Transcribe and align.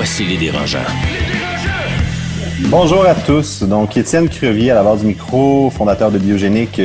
Voici 0.00 0.22
les 0.22 0.36
dérangeants. 0.36 0.78
Bonjour 2.70 3.04
à 3.04 3.16
tous. 3.16 3.64
Donc, 3.64 3.96
Étienne 3.96 4.28
Crevier 4.28 4.70
à 4.70 4.76
la 4.76 4.84
barre 4.84 4.96
du 4.96 5.04
micro, 5.04 5.70
fondateur 5.70 6.12
de 6.12 6.18
Biogénique. 6.18 6.80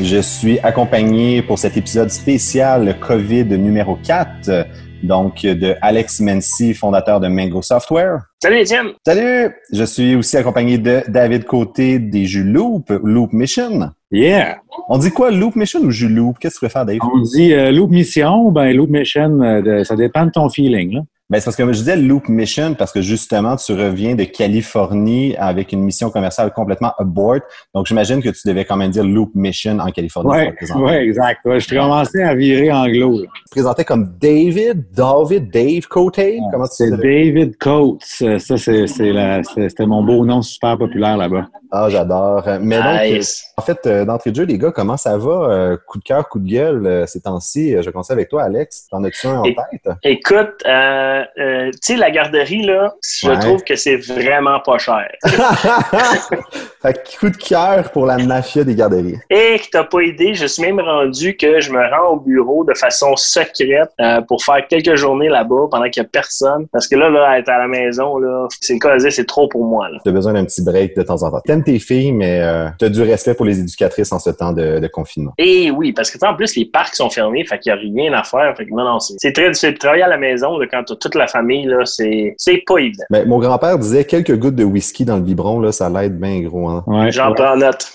Je 0.00 0.16
suis 0.22 0.58
accompagné 0.60 1.42
pour 1.42 1.58
cet 1.58 1.76
épisode 1.76 2.08
spécial 2.08 2.98
COVID 3.00 3.44
numéro 3.58 3.98
4, 4.02 4.66
donc 5.02 5.42
de 5.42 5.74
Alex 5.82 6.20
Mency, 6.20 6.72
fondateur 6.72 7.20
de 7.20 7.28
Mango 7.28 7.60
Software. 7.60 8.22
Salut 8.42 8.60
Étienne. 8.60 8.86
Salut. 9.04 9.54
Je 9.70 9.84
suis 9.84 10.16
aussi 10.16 10.38
accompagné 10.38 10.78
de 10.78 11.02
David 11.08 11.44
Côté 11.44 11.98
des 11.98 12.24
jeux 12.24 12.44
Loop, 12.44 12.90
Loop 13.02 13.34
Mission. 13.34 13.90
Yeah. 14.10 14.56
On 14.88 14.96
dit 14.96 15.10
quoi, 15.10 15.30
Loop 15.30 15.54
Mission 15.54 15.80
ou 15.80 15.90
jus 15.90 16.08
Loop? 16.08 16.38
Qu'est-ce 16.38 16.54
que 16.54 16.60
tu 16.60 16.70
préfères, 16.70 16.86
Dave? 16.86 16.96
On 17.02 17.20
dit 17.20 17.52
euh, 17.52 17.70
Loop 17.70 17.90
Mission, 17.90 18.50
ben 18.52 18.74
Loop 18.74 18.88
Mission, 18.88 19.42
euh, 19.42 19.84
ça 19.84 19.96
dépend 19.96 20.24
de 20.24 20.30
ton 20.30 20.48
feeling. 20.48 20.94
Là. 20.94 21.00
Ben, 21.34 21.40
c'est 21.40 21.46
parce 21.46 21.56
que 21.56 21.66
je 21.66 21.78
disais 21.78 21.96
Loop 21.96 22.28
Mission 22.28 22.74
parce 22.74 22.92
que 22.92 23.00
justement, 23.00 23.56
tu 23.56 23.72
reviens 23.72 24.14
de 24.14 24.22
Californie 24.22 25.34
avec 25.36 25.72
une 25.72 25.82
mission 25.82 26.08
commerciale 26.08 26.52
complètement 26.52 26.92
abort. 26.96 27.40
Donc, 27.74 27.86
j'imagine 27.86 28.22
que 28.22 28.28
tu 28.28 28.46
devais 28.46 28.64
quand 28.64 28.76
même 28.76 28.92
dire 28.92 29.02
Loop 29.02 29.32
Mission 29.34 29.80
en 29.80 29.90
Californie. 29.90 30.30
Oui, 30.30 30.80
ouais, 30.80 31.04
exact. 31.04 31.40
Ouais, 31.44 31.58
je 31.58 31.68
commençais 31.68 32.22
à 32.22 32.36
virer 32.36 32.70
anglo. 32.70 33.18
Là. 33.18 33.26
Tu 33.34 33.44
te 33.46 33.50
présentais 33.50 33.84
comme 33.84 34.14
David, 34.20 34.84
David, 34.92 35.50
Dave 35.50 35.88
Cote. 35.88 36.20
Comment 36.52 36.68
tu 36.68 36.74
C'est 36.74 36.90
David 36.92 37.58
Coates. 37.58 38.38
Ça, 38.38 38.56
c'était 38.56 39.86
mon 39.86 40.04
beau 40.04 40.24
nom 40.24 40.40
super 40.40 40.78
populaire 40.78 41.16
là-bas. 41.16 41.48
Ah, 41.72 41.88
j'adore. 41.90 42.44
Mais 42.60 42.80
donc, 42.80 43.16
nice. 43.16 43.44
en 43.56 43.62
fait, 43.62 43.84
euh, 43.86 44.04
d'entrée 44.04 44.30
de 44.30 44.36
jeu, 44.36 44.44
les 44.44 44.58
gars, 44.58 44.70
comment 44.70 44.96
ça 44.96 45.18
va? 45.18 45.48
Euh, 45.50 45.76
coup 45.88 45.98
de 45.98 46.04
cœur, 46.04 46.28
coup 46.28 46.38
de 46.38 46.48
gueule 46.48 46.86
euh, 46.86 47.06
ces 47.06 47.22
temps-ci? 47.22 47.72
Je 47.72 47.78
vais 47.78 47.90
commencer 47.90 48.12
avec 48.12 48.28
toi, 48.28 48.44
Alex. 48.44 48.86
T'en 48.88 49.02
as-tu 49.02 49.26
un 49.26 49.40
en 49.40 49.42
tête? 49.42 49.96
Écoute, 50.04 50.62
euh, 50.66 51.23
tu 51.36 51.78
sais, 51.82 51.96
la 51.96 52.10
garderie, 52.10 52.64
là, 52.64 52.94
je 53.02 53.40
trouve 53.40 53.62
que 53.62 53.76
c'est 53.76 53.96
vraiment 53.96 54.60
pas 54.60 54.78
cher. 54.78 55.08
fait 56.82 56.92
que 56.92 57.18
coup 57.18 57.30
de 57.30 57.36
cœur 57.36 57.90
pour 57.90 58.06
la 58.06 58.18
mafia 58.18 58.64
des 58.64 58.74
garderies. 58.74 59.18
Et 59.30 59.58
que 59.58 59.70
t'as 59.70 59.84
pas 59.84 60.02
idée, 60.02 60.34
je 60.34 60.46
suis 60.46 60.62
même 60.62 60.80
rendu 60.80 61.36
que 61.36 61.60
je 61.60 61.70
me 61.70 61.78
rends 61.78 62.14
au 62.14 62.20
bureau 62.20 62.64
de 62.64 62.74
façon 62.74 63.16
secrète 63.16 63.90
euh, 64.00 64.20
pour 64.22 64.42
faire 64.42 64.66
quelques 64.68 64.96
journées 64.96 65.28
là-bas 65.28 65.68
pendant 65.70 65.88
qu'il 65.88 66.02
y 66.02 66.06
a 66.06 66.08
personne. 66.08 66.66
Parce 66.72 66.88
que 66.88 66.96
là, 66.96 67.08
là, 67.10 67.38
être 67.38 67.48
à 67.48 67.58
la 67.58 67.68
maison, 67.68 68.18
là, 68.18 68.46
c'est 68.60 68.74
le 68.74 68.78
cas 68.78 68.98
c'est 68.98 69.26
trop 69.26 69.48
pour 69.48 69.64
moi. 69.64 69.88
Tu 70.02 70.08
as 70.08 70.12
besoin 70.12 70.32
d'un 70.32 70.44
petit 70.44 70.62
break 70.62 70.96
de 70.96 71.02
temps 71.02 71.22
en 71.22 71.30
temps. 71.30 71.40
T'aimes 71.44 71.64
tes 71.64 71.78
filles, 71.78 72.12
mais 72.12 72.40
euh, 72.40 72.68
tu 72.78 72.86
as 72.86 72.88
du 72.88 73.02
respect 73.02 73.34
pour 73.34 73.46
les 73.46 73.60
éducatrices 73.60 74.12
en 74.12 74.18
ce 74.18 74.30
temps 74.30 74.52
de, 74.52 74.84
confinement. 74.92 75.32
Et 75.38 75.70
oui, 75.70 75.92
parce 75.92 76.10
que 76.10 76.24
en 76.24 76.34
plus, 76.34 76.56
les 76.56 76.66
parcs 76.66 76.94
sont 76.94 77.10
fermés, 77.10 77.44
fait 77.44 77.58
qu'il 77.58 77.72
n'y 77.72 77.78
a 77.78 77.80
rien 77.80 78.12
à 78.12 78.22
faire. 78.22 78.54
Fait 78.56 78.66
que 78.66 78.70
non, 78.70 78.84
non, 78.84 78.98
c'est 79.00 79.32
très 79.32 79.48
difficile 79.48 79.72
de 79.74 79.78
travailler 79.78 80.02
à 80.02 80.08
la 80.08 80.18
maison 80.18 80.58
là, 80.58 80.66
quand 80.70 80.84
t'as 80.84 81.03
toute 81.04 81.14
la 81.14 81.26
famille 81.26 81.66
là, 81.66 81.84
c'est, 81.84 82.34
pas 82.66 82.78
évident. 82.78 83.04
Mais 83.10 83.24
mon 83.26 83.38
grand-père 83.38 83.78
disait 83.78 84.04
quelques 84.04 84.36
gouttes 84.36 84.56
de 84.56 84.64
whisky 84.64 85.04
dans 85.04 85.16
le 85.16 85.22
biberon, 85.22 85.60
là, 85.60 85.72
ça 85.72 85.88
l'aide 85.90 86.18
bien 86.18 86.40
gros. 86.40 86.68
Hein? 86.68 87.10
J'en 87.10 87.32
prends 87.34 87.56
note. 87.56 87.86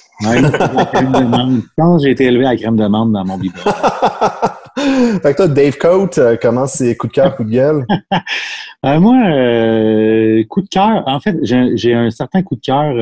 Quand 1.77 1.97
j'ai 1.99 2.11
été 2.11 2.25
élevé 2.25 2.45
à 2.45 2.51
la 2.51 2.57
crème 2.57 2.75
de 2.75 2.85
menthe 2.87 3.11
dans 3.11 3.25
mon 3.25 3.37
biberon. 3.37 3.71
fait 5.21 5.31
que 5.31 5.37
toi, 5.37 5.47
Dave 5.47 5.77
Coate, 5.77 6.17
euh, 6.17 6.37
comment 6.41 6.67
c'est 6.67 6.95
coup 6.95 7.07
de 7.07 7.13
cœur, 7.13 7.35
coup 7.35 7.43
de 7.43 7.51
gueule? 7.51 7.85
Euh, 8.85 8.97
moi, 9.01 9.17
euh, 9.27 10.41
coup 10.45 10.61
de 10.61 10.69
cœur, 10.69 11.03
en 11.05 11.19
fait, 11.19 11.35
j'ai 11.43 11.93
un 11.93 12.09
certain 12.11 12.43
coup 12.43 12.55
de 12.55 12.61
cœur 12.61 12.93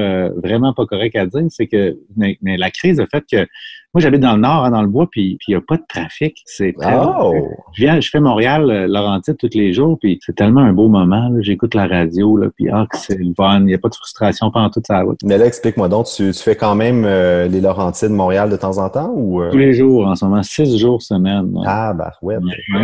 vraiment 0.43 0.73
pas 0.73 0.87
correct 0.87 1.15
à 1.15 1.27
dire, 1.27 1.43
c'est 1.49 1.67
que 1.67 1.99
mais, 2.15 2.35
la 2.41 2.71
crise 2.71 2.99
a 2.99 3.05
fait 3.05 3.23
que 3.31 3.47
moi, 3.93 4.01
j'habite 4.01 4.19
dans 4.19 4.35
le 4.35 4.41
nord, 4.41 4.65
hein, 4.65 4.71
dans 4.71 4.81
le 4.81 4.89
bois, 4.89 5.07
puis 5.09 5.37
il 5.47 5.51
n'y 5.51 5.55
a 5.55 5.61
pas 5.61 5.77
de 5.77 5.83
trafic. 5.87 6.43
C'est 6.45 6.75
oh! 6.85 7.33
Je 7.73 7.83
viens, 7.83 7.99
je 8.01 8.09
fais 8.09 8.19
Montréal, 8.19 8.69
euh, 8.69 8.85
Laurentide 8.87 9.37
tous 9.37 9.49
les 9.53 9.71
jours, 9.73 9.97
puis 9.99 10.19
c'est 10.21 10.35
tellement 10.35 10.61
un 10.61 10.73
beau 10.73 10.89
moment. 10.89 11.31
J'écoute 11.39 11.73
la 11.73 11.87
radio, 11.87 12.35
là, 12.35 12.47
puis 12.53 12.69
ah, 12.69 12.85
c'est 12.93 13.17
le 13.17 13.33
fun. 13.35 13.61
Il 13.61 13.65
n'y 13.65 13.73
a 13.73 13.77
pas 13.77 13.87
de 13.87 13.95
frustration 13.95 14.51
pendant 14.51 14.69
toute 14.69 14.87
sa 14.87 15.01
route. 15.01 15.17
Mais 15.23 15.37
là, 15.37 15.45
explique-moi 15.45 15.87
donc, 15.87 16.07
tu, 16.07 16.33
fais 16.33 16.55
quand 16.55 16.75
même 16.75 17.05
euh, 17.05 17.47
les 17.47 17.61
Laurentides 17.61 18.11
Montréal 18.11 18.49
de 18.49 18.57
temps 18.57 18.77
en 18.77 18.89
temps 18.89 19.11
ou 19.15 19.41
euh? 19.41 19.51
Tous 19.51 19.57
les 19.57 19.73
jours, 19.73 20.05
en 20.05 20.15
ce 20.15 20.25
moment, 20.25 20.43
six 20.43 20.77
jours 20.77 21.01
semaine. 21.01 21.51
Ah, 21.65 21.93
bah 21.93 22.11
ouais. 22.21 22.35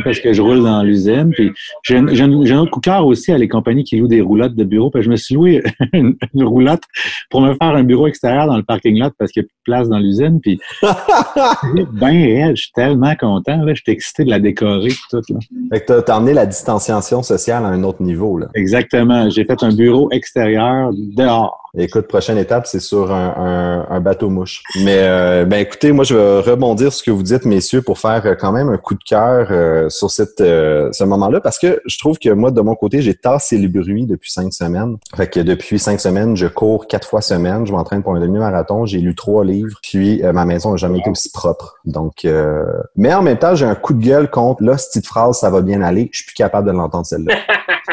parce 0.05 0.19
que 0.19 0.31
je 0.31 0.41
roule 0.41 0.63
dans 0.63 0.83
l'usine, 0.83 1.31
puis 1.31 1.51
j'ai 1.83 1.97
un, 1.97 2.07
un, 2.07 2.57
autre 2.57 2.71
coup 2.71 2.79
de 2.79 2.85
cœur 2.85 3.05
aussi 3.05 3.31
à 3.33 3.37
les 3.37 3.49
compagnies 3.49 3.83
qui 3.83 3.97
louent 3.97 4.07
des 4.07 4.21
roulottes 4.21 4.55
de 4.55 4.63
bureau. 4.63 4.89
Puis 4.89 5.03
je 5.03 5.09
me 5.09 5.17
suis 5.17 5.35
loué 5.35 5.63
une, 5.93 6.15
roulotte 6.35 6.83
pour 7.29 7.41
me 7.41 7.53
faire 7.53 7.75
un 7.75 7.83
bureau 7.83 8.07
extérieur 8.07 8.47
dans 8.47 8.57
le 8.57 8.63
parking 8.63 8.97
lot 8.97 9.11
parce 9.19 9.31
qu'il 9.31 9.43
n'y 9.43 9.45
a 9.45 9.49
plus 9.49 9.57
de 9.57 9.63
place 9.63 9.89
dans 9.89 9.99
l'usine, 9.99 10.39
puis 10.41 10.59
ben 11.93 12.07
réel, 12.07 12.55
je 12.55 12.63
suis 12.63 12.71
tellement 12.71 13.15
content. 13.15 13.57
Là. 13.57 13.73
Je 13.73 13.81
suis 13.81 13.91
excité 13.91 14.23
de 14.23 14.29
la 14.29 14.39
décorer 14.39 14.91
tout. 15.09 15.21
Là. 15.29 15.39
Fait 15.71 15.81
que 15.81 15.99
t'as 16.01 16.17
emmené 16.17 16.33
la 16.33 16.45
distanciation 16.45 17.23
sociale 17.23 17.65
à 17.65 17.69
un 17.69 17.83
autre 17.83 18.01
niveau. 18.01 18.37
Là. 18.37 18.47
Exactement. 18.55 19.29
J'ai 19.29 19.45
fait 19.45 19.61
un 19.63 19.73
bureau 19.73 20.09
extérieur 20.11 20.91
dehors. 20.93 21.62
Écoute, 21.75 22.07
prochaine 22.07 22.37
étape, 22.37 22.67
c'est 22.67 22.79
sur 22.79 23.11
un, 23.11 23.87
un, 23.89 23.99
bateau 23.99 24.29
mouche. 24.29 24.61
Mais 24.83 24.99
euh, 24.99 25.43
ben 25.43 25.57
écoutez, 25.57 25.91
moi 25.91 26.05
je 26.05 26.13
vais 26.13 26.51
rebondir 26.51 26.93
sur 26.93 26.99
ce 26.99 27.03
que 27.03 27.09
vous 27.09 27.23
dites, 27.23 27.45
messieurs, 27.45 27.81
pour 27.81 27.97
faire 27.97 28.21
euh, 28.27 28.35
quand 28.39 28.51
même 28.51 28.69
un 28.69 28.77
coup 28.77 28.93
de 28.93 29.03
cœur 29.03 29.47
euh, 29.49 29.89
sur 29.89 30.11
cette 30.11 30.37
ce 30.37 31.03
moment-là, 31.03 31.41
parce 31.41 31.57
que 31.57 31.81
je 31.87 31.97
trouve 31.97 32.19
que 32.19 32.29
moi, 32.29 32.51
de 32.51 32.61
mon 32.61 32.75
côté, 32.75 33.01
j'ai 33.01 33.15
tassé 33.15 33.57
le 33.57 33.69
bruit 33.69 34.05
depuis 34.05 34.31
cinq 34.31 34.53
semaines. 34.53 34.97
Fait 35.15 35.27
que 35.27 35.39
depuis 35.39 35.79
cinq 35.79 35.99
semaines, 35.99 36.37
je 36.37 36.45
cours 36.45 36.85
quatre 36.85 37.07
fois 37.07 37.21
semaine, 37.21 37.65
je 37.65 37.71
m'entraîne 37.71 38.03
pour 38.03 38.13
un 38.13 38.19
demi-marathon, 38.19 38.85
j'ai 38.85 38.99
lu 38.99 39.15
trois 39.15 39.43
livres, 39.43 39.79
puis 39.81 40.21
ma 40.21 40.45
maison 40.45 40.71
n'a 40.71 40.77
jamais 40.77 40.99
été 40.99 41.09
aussi 41.09 41.31
propre. 41.31 41.79
Donc, 41.85 42.27
mais 42.95 43.13
en 43.15 43.23
même 43.23 43.39
temps, 43.39 43.55
j'ai 43.55 43.65
un 43.65 43.75
coup 43.75 43.95
de 43.95 44.05
gueule 44.05 44.29
contre 44.29 44.61
là, 44.61 44.77
cette 44.77 45.07
phrase, 45.07 45.39
ça 45.39 45.49
va 45.49 45.61
bien 45.61 45.81
aller. 45.81 46.09
Je 46.11 46.17
suis 46.17 46.27
plus 46.27 46.35
capable 46.35 46.67
de 46.67 46.73
l'entendre 46.73 47.07
celle-là. 47.07 47.33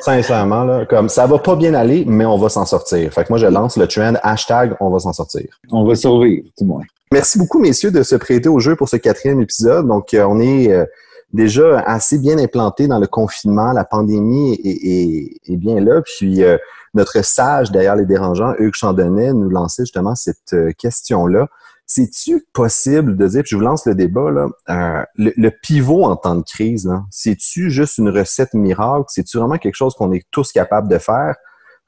Sincèrement, 0.00 0.64
là, 0.64 0.84
comme 0.86 1.08
ça 1.08 1.26
va 1.26 1.38
pas 1.38 1.56
bien 1.56 1.74
aller, 1.74 2.04
mais 2.06 2.26
on 2.26 2.36
va 2.36 2.48
s'en 2.48 2.66
sortir. 2.66 3.12
Fait 3.12 3.24
que 3.24 3.28
moi, 3.30 3.38
je 3.38 3.46
lance 3.46 3.76
le 3.76 3.86
trend 3.86 4.14
hashtag 4.22 4.76
on 4.80 4.90
va 4.90 4.98
s'en 4.98 5.12
sortir. 5.12 5.46
On 5.70 5.84
va 5.84 5.94
survivre, 5.94 6.46
tout 6.56 6.64
moins. 6.64 6.82
Merci 7.12 7.38
beaucoup, 7.38 7.58
messieurs, 7.58 7.90
de 7.90 8.02
se 8.02 8.16
prêter 8.16 8.48
au 8.48 8.58
jeu 8.58 8.74
pour 8.74 8.88
ce 8.88 8.96
quatrième 8.96 9.40
épisode. 9.40 9.86
Donc, 9.86 10.14
euh, 10.14 10.24
on 10.24 10.40
est 10.40 10.72
euh, 10.72 10.86
déjà 11.32 11.80
assez 11.80 12.18
bien 12.18 12.38
implanté 12.38 12.86
dans 12.86 12.98
le 12.98 13.06
confinement. 13.06 13.72
La 13.72 13.84
pandémie 13.84 14.58
est, 14.64 15.56
bien 15.56 15.80
là. 15.80 16.00
Puis, 16.02 16.42
euh, 16.42 16.56
notre 16.94 17.22
sage 17.24 17.70
derrière 17.70 17.96
les 17.96 18.06
dérangeants, 18.06 18.54
Hugues 18.58 18.74
Chandonnet, 18.74 19.32
nous 19.32 19.50
lançait 19.50 19.82
justement 19.84 20.14
cette 20.14 20.54
question-là. 20.78 21.48
C'est-tu 21.86 22.46
possible 22.52 23.16
de 23.16 23.26
dire, 23.26 23.42
puis 23.42 23.50
je 23.50 23.56
vous 23.56 23.62
lance 23.62 23.86
le 23.86 23.94
débat, 23.94 24.30
là, 24.30 24.48
euh, 24.70 25.04
le, 25.16 25.50
pivot 25.50 26.04
en 26.04 26.16
temps 26.16 26.36
de 26.36 26.42
crise, 26.42 26.90
c'est-tu 27.10 27.70
juste 27.70 27.98
une 27.98 28.08
recette 28.08 28.54
miracle? 28.54 29.04
C'est-tu 29.08 29.38
vraiment 29.38 29.58
quelque 29.58 29.74
chose 29.74 29.94
qu'on 29.94 30.12
est 30.12 30.24
tous 30.30 30.52
capables 30.52 30.88
de 30.88 30.98
faire? 30.98 31.34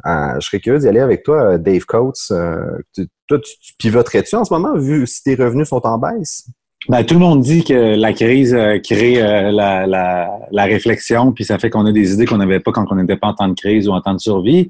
Euh, 0.06 0.34
je 0.40 0.46
serais 0.46 0.60
curieux 0.60 0.80
d'y 0.80 0.88
aller 0.88 1.00
avec 1.00 1.22
toi, 1.22 1.56
Dave 1.56 1.84
Coates. 1.86 2.30
Euh, 2.32 2.78
toi, 3.26 3.38
tu, 3.38 3.58
tu 3.58 3.74
pivoterais-tu 3.78 4.36
en 4.36 4.44
ce 4.44 4.52
moment, 4.52 4.76
vu 4.76 5.06
si 5.06 5.22
tes 5.22 5.36
revenus 5.36 5.68
sont 5.68 5.86
en 5.86 5.96
baisse? 5.96 6.48
Ben, 6.88 7.02
tout 7.02 7.14
le 7.14 7.20
monde 7.20 7.40
dit 7.40 7.64
que 7.64 7.96
la 7.96 8.12
crise 8.12 8.54
euh, 8.54 8.78
crée 8.78 9.22
euh, 9.22 9.50
la, 9.50 9.86
la, 9.86 10.28
la, 10.50 10.64
réflexion, 10.64 11.32
puis 11.32 11.44
ça 11.44 11.58
fait 11.58 11.70
qu'on 11.70 11.86
a 11.86 11.92
des 11.92 12.12
idées 12.12 12.26
qu'on 12.26 12.36
n'avait 12.36 12.60
pas 12.60 12.72
quand 12.72 12.84
on 12.90 12.96
n'était 12.96 13.16
pas 13.16 13.28
en 13.28 13.34
temps 13.34 13.48
de 13.48 13.54
crise 13.54 13.88
ou 13.88 13.92
en 13.92 14.02
temps 14.02 14.12
de 14.12 14.20
survie. 14.20 14.68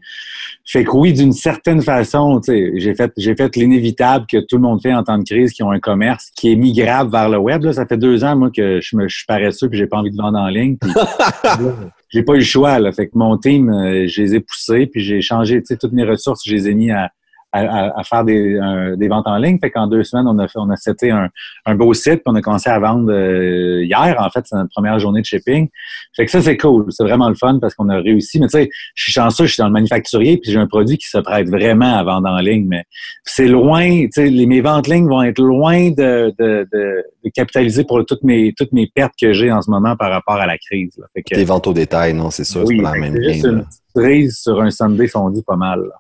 Fait 0.65 0.85
que 0.85 0.91
oui, 0.93 1.13
d'une 1.13 1.33
certaine 1.33 1.83
façon, 1.83 2.41
j'ai 2.47 2.95
fait 2.95 3.13
j'ai 3.17 3.35
fait 3.35 3.57
l'inévitable 3.57 4.27
que 4.27 4.39
tout 4.39 4.57
le 4.57 4.63
monde 4.63 4.81
fait 4.81 4.95
en 4.95 5.03
temps 5.03 5.19
de 5.19 5.25
crise, 5.25 5.53
qui 5.53 5.65
ont 5.65 5.73
un 5.73 5.81
commerce 5.81 6.31
qui 6.37 6.53
est 6.53 6.57
migrable 6.57 7.11
vers 7.11 7.29
le 7.29 7.39
web. 7.39 7.65
Là, 7.65 7.73
ça 7.73 7.85
fait 7.85 7.99
deux 7.99 8.23
ans 8.23 8.37
moi 8.37 8.51
que 8.55 8.81
je 8.81 8.97
me 8.97 9.09
je 9.09 9.17
suis 9.17 9.27
paresseux 9.27 9.69
puis 9.69 9.79
j'ai 9.79 9.89
pas 9.89 9.99
envie 9.99 10.13
de 10.13 10.17
vendre 10.17 10.39
en 10.39 10.49
ligne. 10.49 10.77
j'ai 12.11 12.23
pas 12.23 12.35
eu 12.35 12.39
le 12.39 12.45
choix. 12.45 12.79
Là. 12.79 12.93
Fait 12.93 13.09
que 13.09 13.13
mon 13.15 13.37
team, 13.39 13.71
euh, 13.71 14.07
je 14.07 14.23
les 14.23 14.37
ai 14.37 14.41
poussés, 14.41 14.87
puis 14.87 15.03
j'ai 15.03 15.21
changé 15.21 15.63
toutes 15.63 15.93
mes 15.93 16.05
ressources, 16.05 16.43
je 16.47 16.55
les 16.55 16.69
ai 16.69 16.75
mis 16.75 16.93
à 16.93 17.11
à, 17.55 18.03
faire 18.05 18.25
des, 18.25 18.59
des, 18.97 19.09
ventes 19.09 19.27
en 19.27 19.37
ligne. 19.37 19.59
Fait 19.59 19.71
qu'en 19.71 19.87
deux 19.87 20.03
semaines, 20.03 20.27
on 20.27 20.39
a 20.39 20.49
fait, 20.49 20.59
on 20.59 20.71
a 20.71 20.77
seté 20.77 21.11
un, 21.11 21.31
un 21.67 21.75
beau 21.75 21.95
site, 21.95 22.17
puis 22.17 22.25
on 22.27 22.35
a 22.35 22.43
commencé 22.43 22.69
à 22.69 22.79
vendre 22.79 23.13
euh, 23.13 23.85
hier. 23.85 24.17
En 24.19 24.29
fait, 24.31 24.45
c'est 24.45 24.57
notre 24.57 24.71
première 24.71 24.99
journée 24.99 25.21
de 25.21 25.27
shipping. 25.27 25.69
Fait 26.17 26.25
que 26.25 26.31
ça, 26.31 26.43
c'est 26.43 26.57
cool. 26.57 26.87
C'est 26.91 27.05
vraiment 27.05 27.29
le 27.29 27.35
fun 27.35 27.59
parce 27.61 27.75
qu'on 27.75 27.89
a 27.89 27.97
réussi. 27.97 28.41
Mais 28.41 28.47
tu 28.47 28.59
sais, 28.59 28.71
je 28.95 29.03
suis 29.05 29.13
chanceux, 29.13 29.47
je 29.47 29.53
suis 29.53 29.61
dans 29.61 29.69
le 29.69 29.73
manufacturier, 29.73 30.39
puis 30.39 30.51
j'ai 30.51 30.59
un 30.59 30.67
produit 30.67 30.99
qui 30.99 31.09
se 31.09 31.19
prête 31.19 31.49
vraiment 31.49 31.97
à 31.97 32.03
vendre 32.03 32.29
en 32.29 32.39
ligne. 32.39 32.67
Mais 32.67 32.85
c'est 33.23 33.49
loin, 33.49 34.07
tu 34.07 34.11
sais, 34.13 34.31
mes 34.31 34.61
ventes 34.61 34.89
lignes 34.89 35.09
vont 35.09 35.23
être 35.23 35.41
loin 35.41 35.91
de, 35.91 36.35
de, 36.39 36.67
de, 36.73 37.05
capitaliser 37.35 37.85
pour 37.85 38.05
toutes 38.05 38.23
mes, 38.23 38.53
toutes 38.57 38.73
mes 38.73 38.87
pertes 38.87 39.15
que 39.21 39.33
j'ai 39.33 39.51
en 39.51 39.63
ce 39.63 39.71
moment 39.71 39.97
par 39.97 40.11
rapport 40.11 40.37
à 40.37 40.47
la 40.47 40.59
crise. 40.59 40.97
Là. 40.99 41.07
Fait 41.15 41.23
que, 41.23 41.35
Les 41.35 41.45
ventes 41.45 41.67
au 41.67 41.73
détail, 41.73 42.15
non, 42.15 42.31
c'est 42.31 42.45
ça, 42.45 42.61
oui, 42.61 42.77
c'est 42.77 42.83
pas 42.83 42.95
la 42.95 43.01
même 43.01 43.17
une 43.17 43.65
crise 43.95 44.39
sur 44.39 44.61
un 44.61 44.71
Sunday 44.71 45.09
fondu 45.09 45.43
pas 45.43 45.57
mal. 45.57 45.81
Là. 45.81 45.95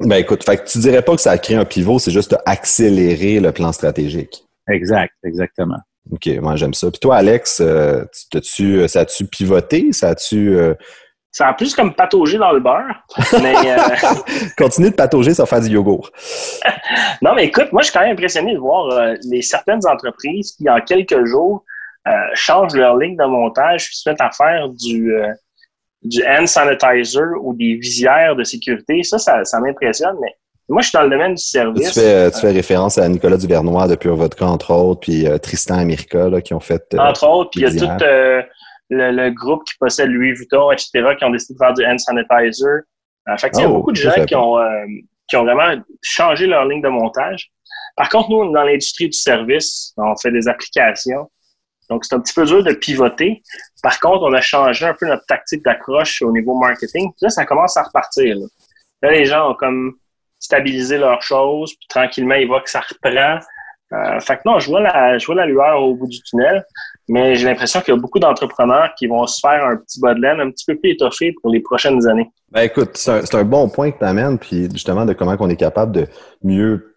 Ben 0.00 0.16
écoute, 0.16 0.44
fait 0.44 0.58
que 0.58 0.68
tu 0.68 0.78
dirais 0.78 1.02
pas 1.02 1.14
que 1.16 1.20
ça 1.20 1.32
a 1.32 1.38
créé 1.38 1.56
un 1.56 1.64
pivot, 1.64 1.98
c'est 1.98 2.12
juste 2.12 2.36
accélérer 2.46 3.40
le 3.40 3.50
plan 3.50 3.72
stratégique. 3.72 4.44
Exact, 4.68 5.12
exactement. 5.24 5.78
OK, 6.12 6.26
moi 6.40 6.56
j'aime 6.56 6.74
ça. 6.74 6.90
Puis 6.90 7.00
toi, 7.00 7.16
Alex, 7.16 7.60
euh, 7.60 8.04
-tu, 8.32 8.86
ça 8.86 9.00
a-tu 9.00 9.26
pivoté? 9.26 9.92
Ça 9.92 10.10
a-tu. 10.10 10.56
Euh, 10.56 10.74
ça 11.32 11.48
a 11.48 11.54
plus 11.54 11.74
comme 11.74 11.94
patauger 11.94 12.38
dans 12.38 12.52
le 12.52 12.60
beurre. 12.60 13.04
Mais, 13.42 13.54
euh, 13.66 13.76
Continue 14.56 14.90
de 14.90 14.94
patauger 14.94 15.34
sans 15.34 15.46
faire 15.46 15.60
du 15.60 15.68
yogourt. 15.68 16.10
non, 17.22 17.34
mais 17.34 17.44
écoute, 17.46 17.70
moi 17.70 17.82
je 17.82 17.88
suis 17.88 17.92
quand 17.92 18.04
même 18.04 18.12
impressionné 18.12 18.54
de 18.54 18.58
voir 18.58 19.14
les 19.24 19.42
certaines 19.42 19.86
entreprises 19.86 20.52
qui, 20.52 20.68
en 20.70 20.80
quelques 20.80 21.26
jours, 21.26 21.64
changent 22.32 22.74
leur 22.74 22.96
ligne 22.96 23.16
de 23.16 23.24
montage 23.24 23.86
puis 23.86 23.96
se 23.96 24.08
mettent 24.08 24.22
à 24.22 24.30
faire 24.30 24.68
du 24.70 25.12
du 26.02 26.22
hand 26.26 26.46
sanitizer 26.46 27.34
ou 27.42 27.54
des 27.54 27.74
visières 27.74 28.36
de 28.36 28.44
sécurité, 28.44 29.02
ça, 29.02 29.18
ça, 29.18 29.60
m'impressionne, 29.60 30.16
mais 30.20 30.34
moi, 30.68 30.82
je 30.82 30.88
suis 30.88 30.96
dans 30.96 31.04
le 31.04 31.10
domaine 31.10 31.34
du 31.34 31.42
service. 31.42 31.94
Tu 31.94 32.00
fais, 32.00 32.30
tu 32.30 32.40
fais 32.40 32.50
référence 32.50 32.98
à 32.98 33.08
Nicolas 33.08 33.38
Duvernois 33.38 33.88
de 33.88 33.94
Pure 33.94 34.16
Vodka, 34.16 34.46
entre 34.46 34.72
autres, 34.72 35.00
puis 35.00 35.26
euh, 35.26 35.38
Tristan 35.38 35.78
America, 35.78 36.28
là, 36.28 36.42
qui 36.42 36.52
ont 36.52 36.60
fait. 36.60 36.82
Euh, 36.92 36.98
entre 36.98 37.26
autres, 37.26 37.50
puis 37.50 37.62
il 37.62 37.74
y 37.74 37.82
a 37.82 37.96
tout 37.96 38.04
euh, 38.04 38.42
le, 38.90 39.30
groupe 39.30 39.64
qui 39.64 39.74
possède 39.78 40.10
Louis 40.10 40.34
Vuitton, 40.34 40.70
etc., 40.70 40.90
qui 41.18 41.24
ont 41.24 41.30
décidé 41.30 41.54
de 41.54 41.58
faire 41.58 41.72
du 41.72 41.86
hand 41.86 41.98
sanitizer. 41.98 42.82
En 43.30 43.38
fait, 43.38 43.50
il 43.54 43.60
y 43.60 43.64
a 43.64 43.70
oh, 43.70 43.74
beaucoup 43.74 43.92
de 43.92 43.96
gens 43.96 44.24
qui 44.26 44.34
ont, 44.34 44.56
qui 45.28 45.36
ont 45.36 45.44
vraiment 45.44 45.74
changé 46.02 46.46
leur 46.46 46.66
ligne 46.66 46.82
de 46.82 46.88
montage. 46.88 47.50
Par 47.96 48.08
contre, 48.10 48.30
nous, 48.30 48.52
dans 48.52 48.62
l'industrie 48.62 49.08
du 49.08 49.18
service, 49.18 49.92
on 49.96 50.14
fait 50.16 50.30
des 50.30 50.48
applications. 50.48 51.30
Donc, 51.88 52.04
c'est 52.04 52.14
un 52.14 52.20
petit 52.20 52.34
peu 52.34 52.44
dur 52.44 52.62
de 52.62 52.72
pivoter. 52.72 53.42
Par 53.82 53.98
contre, 54.00 54.22
on 54.22 54.32
a 54.32 54.40
changé 54.40 54.84
un 54.84 54.94
peu 54.94 55.06
notre 55.06 55.24
tactique 55.26 55.64
d'accroche 55.64 56.22
au 56.22 56.32
niveau 56.32 56.58
marketing. 56.58 57.10
Puis 57.12 57.22
là, 57.22 57.30
ça 57.30 57.46
commence 57.46 57.76
à 57.76 57.82
repartir. 57.82 58.36
Là, 59.02 59.10
les 59.10 59.24
gens 59.24 59.50
ont 59.50 59.54
comme 59.54 59.94
stabilisé 60.38 60.98
leurs 60.98 61.22
choses, 61.22 61.74
puis 61.74 61.88
tranquillement, 61.88 62.34
ils 62.34 62.46
voient 62.46 62.60
que 62.60 62.70
ça 62.70 62.80
reprend. 62.80 63.38
Euh, 63.92 64.20
fait 64.20 64.36
que 64.36 64.42
non, 64.44 64.58
je 64.58 64.68
vois, 64.68 64.80
la, 64.80 65.16
je 65.16 65.24
vois 65.24 65.34
la 65.34 65.46
lueur 65.46 65.82
au 65.82 65.94
bout 65.94 66.06
du 66.06 66.20
tunnel, 66.22 66.62
mais 67.08 67.36
j'ai 67.36 67.46
l'impression 67.46 67.80
qu'il 67.80 67.94
y 67.94 67.96
a 67.96 68.00
beaucoup 68.00 68.18
d'entrepreneurs 68.18 68.90
qui 68.98 69.06
vont 69.06 69.26
se 69.26 69.40
faire 69.40 69.64
un 69.64 69.76
petit 69.76 69.98
bas 69.98 70.12
de 70.12 70.20
laine 70.20 70.40
un 70.40 70.50
petit 70.50 70.66
peu 70.66 70.78
plus 70.78 70.90
étoffé 70.90 71.34
pour 71.40 71.50
les 71.50 71.60
prochaines 71.60 72.06
années. 72.06 72.30
Ben 72.52 72.62
écoute, 72.62 72.96
c'est 72.96 73.34
un, 73.34 73.44
bon 73.44 73.68
point 73.70 73.90
que 73.90 73.98
tu 73.98 74.04
amènes, 74.04 74.38
puis 74.38 74.68
justement 74.70 75.06
de 75.06 75.14
comment 75.14 75.36
on 75.40 75.48
est 75.48 75.56
capable 75.56 75.92
de 75.92 76.06
mieux, 76.42 76.94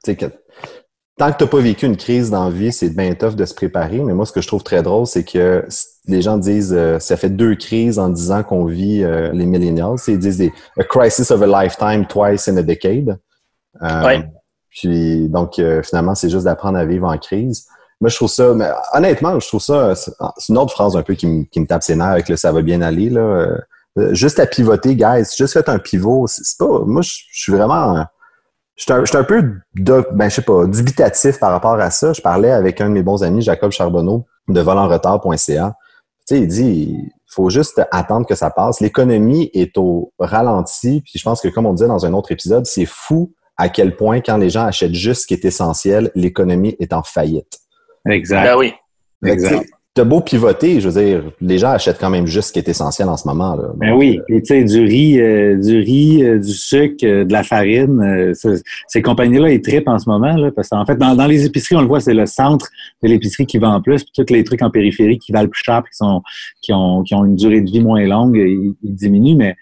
tant 1.22 1.32
que 1.32 1.38
tu 1.38 1.44
n'as 1.44 1.50
pas 1.52 1.60
vécu 1.60 1.86
une 1.86 1.98
crise 1.98 2.32
dans 2.32 2.46
la 2.46 2.50
vie, 2.50 2.72
c'est 2.72 2.90
bien 2.90 3.14
tough 3.14 3.36
de 3.36 3.46
se 3.46 3.54
préparer. 3.54 4.00
Mais 4.00 4.14
moi, 4.14 4.26
ce 4.26 4.32
que 4.32 4.42
je 4.42 4.48
trouve 4.48 4.64
très 4.64 4.82
drôle, 4.82 5.06
c'est 5.06 5.24
que 5.24 5.64
les 6.08 6.24
gens 6.24 6.40
disent 6.40 6.74
euh, 6.76 6.98
ça 6.98 7.16
fait 7.16 7.30
deux 7.30 7.54
crises 7.54 8.00
en 8.00 8.10
dix 8.10 8.32
ans 8.32 8.42
qu'on 8.42 8.66
vit 8.66 9.04
euh, 9.04 9.32
les 9.32 9.46
millennials. 9.46 9.98
Ils 10.08 10.18
disent 10.18 10.40
des, 10.40 10.52
a 10.80 10.84
crisis 10.84 11.30
of 11.30 11.44
a 11.44 11.46
lifetime 11.46 12.08
twice 12.08 12.48
in 12.48 12.58
a 12.58 12.64
decade. 12.64 13.20
Euh, 13.84 14.18
puis 14.72 15.30
donc 15.30 15.62
finalement, 15.84 16.16
c'est 16.16 16.30
juste 16.30 16.46
d'apprendre 16.46 16.80
à 16.80 16.86
vivre 16.86 17.08
en 17.08 17.18
crise. 17.20 17.68
Moi, 18.00 18.10
je 18.10 18.16
trouve 18.16 18.30
ça, 18.30 18.56
mais 18.56 18.72
honnêtement, 18.94 19.40
je 19.40 19.48
trouve 19.48 19.62
ça, 19.62 19.94
c'est 19.94 20.12
une 20.50 20.58
autre 20.58 20.72
phrase 20.72 20.98
un 20.98 21.04
peu 21.04 21.14
qui, 21.14 21.28
me, 21.28 21.44
qui 21.44 21.60
me 21.60 21.68
tape 21.68 21.84
ses 21.84 21.96
nerfs 21.96 22.08
avec 22.08 22.30
le 22.30 22.36
ça 22.36 22.52
va 22.52 22.64
bien 22.64 22.82
aller. 22.82 23.12
Là. 23.12 23.60
juste 24.14 24.40
à 24.40 24.48
pivoter, 24.48 24.96
guys, 24.96 25.26
juste 25.38 25.54
fait 25.54 25.70
un 25.70 25.78
pivot. 25.78 26.26
C'est 26.26 26.58
pas, 26.58 26.80
moi, 26.84 27.04
je 27.04 27.12
suis 27.32 27.52
vraiment 27.52 28.08
je 28.76 28.84
suis 28.84 29.18
un, 29.18 29.24
peu 29.24 29.60
ben, 29.76 30.30
je 30.30 30.36
sais 30.36 30.42
pas, 30.42 30.66
dubitatif 30.66 31.40
par 31.40 31.52
rapport 31.52 31.80
à 31.80 31.92
ça. 31.92 32.14
Je 32.14 32.22
parlais 32.22 32.52
avec 32.52 32.82
un 32.82 32.90
de 32.90 32.94
mes 32.94 33.04
bons 33.04 33.24
amis, 33.24 33.42
Jacob 33.42 33.72
Charbonneau, 33.72 34.26
de 34.48 34.60
volenretard.ca. 34.60 35.76
Tu 36.28 36.36
sais, 36.36 36.42
il 36.42 36.48
dit, 36.48 36.96
il 36.96 37.12
faut 37.28 37.50
juste 37.50 37.82
attendre 37.92 38.26
que 38.26 38.36
ça 38.36 38.50
passe. 38.50 38.80
L'économie 38.80 39.50
est 39.54 39.78
au 39.78 40.14
ralenti. 40.20 41.02
Puis 41.02 41.20
je 41.20 41.24
pense 41.24 41.42
que, 41.42 41.48
comme 41.48 41.66
on 41.66 41.74
disait 41.74 41.88
dans 41.88 42.06
un 42.06 42.14
autre 42.14 42.32
épisode, 42.32 42.66
c'est 42.66 42.86
fou 42.86 43.34
à 43.58 43.70
quel 43.70 43.96
point, 43.96 44.22
quand 44.22 44.38
les 44.38 44.50
gens 44.50 44.66
achètent 44.66 44.94
juste 44.94 45.24
ce 45.24 45.28
qui 45.28 45.34
est 45.36 45.46
essentiel, 45.46 46.12
l'économie 46.16 46.76
est 46.80 46.94
en 46.94 47.04
faillite. 47.04 47.60
Exact. 48.08 48.44
Ben 48.44 48.58
oui. 48.58 48.74
Exact 49.24 49.68
t'as 49.94 50.06
beau 50.06 50.22
pivoter, 50.22 50.80
je 50.80 50.88
veux 50.88 51.04
dire, 51.04 51.24
les 51.42 51.58
gens 51.58 51.72
achètent 51.72 52.00
quand 52.00 52.10
même 52.10 52.26
juste 52.26 52.50
ce 52.50 52.54
qui 52.54 52.60
est 52.60 52.70
essentiel 52.70 53.10
en 53.10 53.18
ce 53.18 53.28
moment. 53.28 53.58
Ben 53.76 53.94
oui, 53.94 54.22
euh, 54.30 54.40
tu 54.40 54.46
sais, 54.46 54.64
du 54.64 54.86
riz, 54.86 55.20
euh, 55.20 55.58
du 55.58 55.80
riz, 55.80 56.24
euh, 56.24 56.40
du 56.40 56.54
sucre, 56.54 57.06
de 57.06 57.32
la 57.32 57.44
farine, 57.44 58.34
ces 58.88 59.02
compagnies-là, 59.02 59.52
ils 59.52 59.62
tripent 59.62 59.90
en 59.90 60.00
ce 60.00 60.10
moment, 60.10 60.34
là, 60.38 60.50
parce 60.52 60.70
qu'en 60.70 60.86
fait, 60.86 60.96
dans, 60.96 61.28
les 61.28 61.46
épiceries, 61.46 61.76
on 61.76 61.82
le 61.82 61.88
voit, 61.88 62.00
c'est 62.00 62.14
le 62.14 62.26
centre 62.26 62.70
de 63.04 63.10
l'épicerie 63.10 63.46
qui 63.46 63.58
vend 63.58 63.76
en 63.76 63.82
plus, 63.82 64.06
puis 64.06 64.14
tous 64.16 64.34
les 64.34 64.46
trucs 64.46 64.62
en 64.62 64.70
périphérie 64.70 65.20
qui 65.20 65.34
valent 65.34 65.50
plus 65.50 65.64
cher, 65.66 65.84
qui 65.84 65.98
sont, 65.98 66.22
qui 66.62 66.72
ont, 66.72 67.04
qui 67.04 67.14
ont 67.14 67.26
une 67.26 67.36
durée 67.36 67.60
de 67.60 67.70
vie 67.70 67.82
moins 67.82 68.06
longue, 68.06 68.38
ils, 68.38 68.74
diminuent, 68.84 69.36
mais 69.36 69.58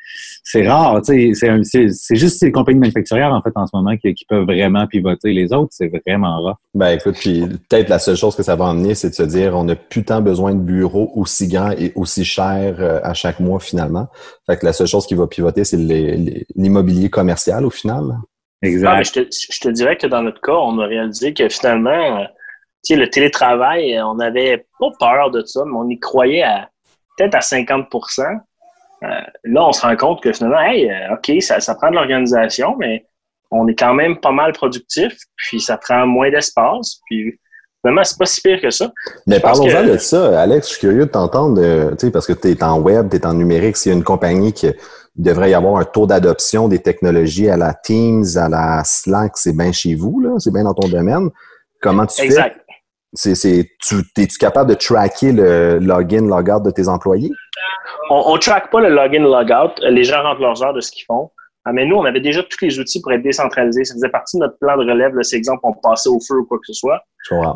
c'est 0.51 0.68
rare, 0.68 1.00
tu 1.04 1.36
sais, 1.36 1.92
c'est 1.92 2.16
juste 2.16 2.40
ces 2.40 2.51
compagnies 2.51 2.80
manufacturières, 2.80 3.31
en 3.31 3.40
fait, 3.44 3.51
en 3.54 3.68
ce 3.68 3.75
moment, 3.75 3.96
qui, 3.98 4.16
qui 4.16 4.25
peuvent 4.25 4.46
vraiment 4.46 4.88
pivoter. 4.88 5.31
Les 5.31 5.54
autres, 5.54 5.69
c'est 5.69 5.92
vraiment 6.07 6.42
rare. 6.42 6.57
Ben 6.74 6.98
écoute, 6.98 7.18
puis 7.19 7.42
peut-être 7.69 7.88
la 7.88 8.00
seule 8.00 8.16
chose 8.16 8.36
que 8.36 8.42
ça 8.42 8.56
va 8.56 8.66
emmener, 8.66 8.96
c'est 8.96 9.10
de 9.10 9.13
se 9.13 9.22
dire, 9.22 9.56
on 9.56 9.66
n'a 9.66 9.75
plus 9.75 10.04
tant 10.04 10.22
besoin 10.22 10.56
de 10.56 10.60
bureaux 10.60 11.12
aussi 11.13 11.48
grands 11.48 11.69
et 11.74 11.92
aussi 11.94 12.25
chers 12.25 12.78
euh, 12.80 13.00
à 13.04 13.13
chaque 13.13 13.40
mois 13.40 13.60
finalement. 13.60 14.07
Fait 14.48 14.57
que 14.57 14.66
la 14.66 14.74
seule 14.74 14.88
chose 14.88 15.06
qui 15.06 15.13
va 15.13 15.28
pivoter, 15.28 15.63
c'est 15.63 15.78
l'immobilier 15.78 17.12
commercial 17.12 17.63
au 17.63 17.69
final. 17.69 18.18
Exact. 18.63 18.90
Ah, 18.90 19.04
je, 19.04 19.60
te, 19.60 19.69
dirais 19.69 19.98
que 19.98 20.07
dans 20.07 20.24
notre 20.24 20.42
cas, 20.42 20.56
on 20.56 20.80
a 20.80 20.88
réalisé 20.88 21.36
que 21.36 21.48
finalement, 21.48 22.22
euh, 22.22 22.25
le 22.90 23.06
télétravail, 23.06 23.95
euh, 23.95 24.07
on 24.07 24.16
n'avait 24.16 24.66
pas 24.80 24.90
peur 25.00 25.30
de 25.30 25.45
ça, 25.45 25.62
mais 25.63 25.78
on 25.78 25.88
y 25.90 26.00
croyait 26.00 26.42
à 26.42 26.72
peut-être 27.19 27.36
à 27.36 27.42
50 27.42 27.86
Là, 29.01 29.66
on 29.66 29.72
se 29.72 29.81
rend 29.81 29.96
compte 29.96 30.22
que 30.22 30.34
finalement, 30.34 30.60
hey, 30.60 30.92
OK, 31.12 31.42
ça, 31.42 31.60
ça 31.60 31.75
prend 31.75 31.90
de 31.90 31.96
l'organisation, 31.96 32.75
mais 32.78 33.06
on 33.51 33.68
est 33.68 33.75
quand 33.75 33.94
même 33.94 34.19
pas 34.19 34.31
mal 34.31 34.54
productif, 34.54 35.13
puis 35.36 35.60
ça 35.60 35.78
prend 35.78 36.06
moins 36.06 36.30
d'espace, 36.30 37.00
puis 37.06 37.40
Vraiment, 37.84 38.04
c'est 38.04 38.18
pas 38.18 38.25
si 38.25 38.42
pire 38.42 38.60
que 38.62 38.72
ça. 38.72 38.92
Mais 39.25 39.40
parlons-en 39.40 39.86
de 39.86 39.98
ça, 39.98 40.42
Alex. 40.42 40.68
Je 40.68 40.72
suis 40.74 40.80
curieux 40.81 41.06
de 41.06 41.12
t'entendre, 41.12 41.62
parce 42.12 42.28
que 42.28 42.34
tu 42.34 42.50
es 42.50 42.63
en 42.63 42.80
web, 42.81 43.10
tu 43.10 43.16
es 43.16 43.25
en 43.25 43.34
numérique. 43.34 43.78
C'est 43.78 43.92
une 43.92 44.04
compagnie 44.04 44.51
qui 44.51 44.69
devrait 45.16 45.52
y 45.52 45.54
avoir 45.54 45.78
un 45.78 45.86
taux 45.86 46.06
d'adoption 46.06 46.68
des 46.68 46.80
technologies 46.80 47.50
à 47.50 47.56
la 47.56 47.74
Teams, 47.74 48.25
à 48.36 48.50
la 48.50 48.81
Slack. 48.84 49.38
C'est 49.38 49.56
bien 49.56 49.72
chez 49.72 49.95
vous, 49.95 50.19
là. 50.19 50.31
C'est 50.40 50.52
bien 50.52 50.63
dans 50.63 50.74
ton 50.74 50.90
domaine. 50.90 51.30
Comment 51.81 52.06
tu 52.06 52.22
exact. 52.22 52.57
fais? 52.57 52.69
C'est, 53.14 53.34
tu, 53.82 53.96
es-tu 54.18 54.38
capable 54.38 54.70
de 54.70 54.76
tracker 54.76 55.32
le 55.32 55.80
login, 55.80 56.28
logout 56.28 56.62
de 56.64 56.72
tes 56.72 56.88
employés? 56.88 57.32
On 58.10 58.34
ne 58.34 58.40
track 58.40 58.72
pas 58.72 58.82
le 58.82 58.90
login, 58.90 59.24
logout. 59.24 59.74
Les 59.90 60.04
gens 60.04 60.22
rentrent 60.22 60.42
leurs 60.42 60.64
heures 60.64 60.74
de 60.74 60.82
ce 60.82 60.92
qu'ils 60.92 61.06
font. 61.06 61.32
Ah, 61.66 61.74
mais 61.74 61.86
nous, 61.86 61.98
on 61.98 62.06
avait 62.06 62.22
déjà 62.22 62.42
tous 62.42 62.62
les 62.62 62.80
outils 62.80 63.02
pour 63.02 63.12
être 63.12 63.22
décentralisés. 63.22 63.83
Ça 63.83 63.94
faisait 63.94 64.10
partie 64.10 64.38
de 64.38 64.44
notre 64.44 64.57
plan 64.60 64.78
de 64.78 64.90
relève. 64.90 65.14
Là, 65.14 65.24
c'est 65.24 65.36
exemple, 65.36 65.60
on 65.64 65.74
passait 65.74 66.10
au 66.10 66.19
feu 66.19 66.40
ou 66.40 66.45
quoi 66.45 66.57
que 66.57 66.66
ce 66.66 66.74
soit. 66.74 67.02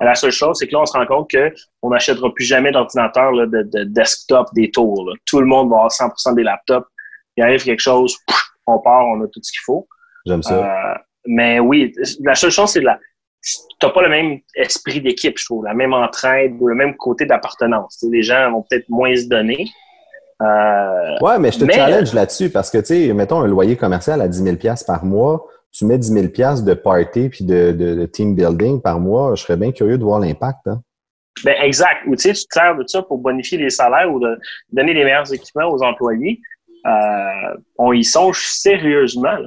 La 0.01 0.13
seule 0.13 0.31
chose, 0.31 0.57
c'est 0.59 0.67
que 0.67 0.73
là, 0.73 0.81
on 0.81 0.85
se 0.85 0.97
rend 0.97 1.05
compte 1.05 1.31
qu'on 1.31 1.89
n'achètera 1.89 2.31
plus 2.33 2.45
jamais 2.45 2.71
d'ordinateur 2.71 3.31
de, 3.31 3.83
desktop 3.85 4.47
des 4.53 4.69
tours. 4.71 5.09
Tout 5.25 5.39
le 5.39 5.45
monde 5.45 5.69
va 5.69 5.77
avoir 5.77 5.91
100% 5.91 6.35
des 6.35 6.43
laptops. 6.43 6.87
Il 7.37 7.43
arrive 7.43 7.63
quelque 7.63 7.79
chose, 7.79 8.15
on 8.67 8.79
part, 8.79 9.07
on 9.07 9.23
a 9.23 9.27
tout 9.27 9.39
ce 9.41 9.51
qu'il 9.51 9.63
faut. 9.65 9.87
J'aime 10.25 10.43
ça. 10.43 10.53
Euh, 10.53 10.97
mais 11.25 11.59
oui, 11.59 11.93
la 12.23 12.35
seule 12.35 12.51
chose, 12.51 12.69
c'est 12.69 12.81
que 12.81 12.85
tu 12.85 12.91
n'as 13.81 13.89
pas 13.89 14.01
le 14.01 14.09
même 14.09 14.39
esprit 14.55 15.01
d'équipe, 15.01 15.37
je 15.37 15.45
trouve, 15.45 15.65
la 15.65 15.73
même 15.73 15.93
entraide 15.93 16.55
ou 16.59 16.67
le 16.67 16.75
même 16.75 16.95
côté 16.95 17.25
d'appartenance. 17.25 18.05
Les 18.09 18.23
gens 18.23 18.51
vont 18.51 18.63
peut-être 18.69 18.89
moins 18.89 19.15
se 19.15 19.27
donner. 19.27 19.67
Euh, 20.41 21.17
ouais, 21.21 21.39
mais 21.39 21.51
je 21.51 21.59
te 21.59 21.71
challenge 21.71 22.13
là-dessus 22.13 22.49
parce 22.49 22.69
que, 22.69 22.79
tu 22.79 22.85
sais, 22.85 23.13
mettons 23.13 23.41
un 23.41 23.47
loyer 23.47 23.75
commercial 23.75 24.21
à 24.21 24.27
10 24.27 24.43
000 24.43 24.57
par 24.85 25.05
mois, 25.05 25.45
tu 25.71 25.85
mets 25.85 25.97
10 25.97 26.07
000 26.07 26.25
de 26.63 26.73
party 26.73 27.29
puis 27.29 27.45
de, 27.45 28.05
team 28.11 28.35
building 28.35 28.81
par 28.81 28.99
mois, 28.99 29.35
je 29.35 29.43
serais 29.43 29.57
bien 29.57 29.71
curieux 29.71 29.97
de 29.97 30.03
voir 30.03 30.19
l'impact. 30.19 30.67
Hein. 30.67 30.81
Ben, 31.43 31.55
exact. 31.61 32.05
Ou 32.07 32.15
tu 32.15 32.23
sais, 32.23 32.33
tu 32.33 32.45
te 32.45 32.53
sers 32.53 32.75
de 32.75 32.83
ça 32.87 33.01
pour 33.01 33.17
bonifier 33.17 33.57
les 33.57 33.69
salaires 33.69 34.11
ou 34.11 34.19
de 34.19 34.37
donner 34.71 34.93
les 34.93 35.03
meilleurs 35.03 35.31
équipements 35.33 35.69
aux 35.69 35.81
employés. 35.81 36.39
Euh, 36.85 37.57
on 37.77 37.91
y 37.91 38.03
songe 38.03 38.45
sérieusement. 38.45 39.37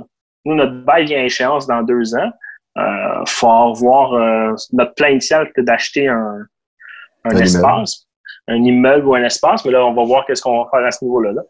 Nous, 0.45 0.55
notre 0.55 0.85
bail 0.85 1.07
vient 1.07 1.21
à 1.21 1.25
échéance 1.25 1.67
dans 1.67 1.83
deux 1.83 2.15
ans. 2.17 2.31
Il 2.77 2.83
euh, 2.83 3.25
faut 3.27 3.73
voir 3.75 4.13
euh, 4.13 4.55
notre 4.73 4.95
plan 4.95 5.09
initial 5.09 5.51
que 5.55 5.63
d'acheter 5.63 6.09
un, 6.09 6.47
un, 7.25 7.37
espace 7.37 8.07
un 8.49 8.63
immeuble 8.63 9.07
ou 9.07 9.15
un 9.15 9.25
espace, 9.25 9.65
mais 9.65 9.73
là, 9.73 9.85
on 9.85 9.95
va 9.95 10.05
voir 10.05 10.25
qu'est-ce 10.27 10.43
qu'on 10.43 10.63
va 10.63 10.69
faire 10.71 10.87
à 10.87 10.91
ce 10.91 11.05
niveau-là. 11.05 11.33
Là. 11.33 11.43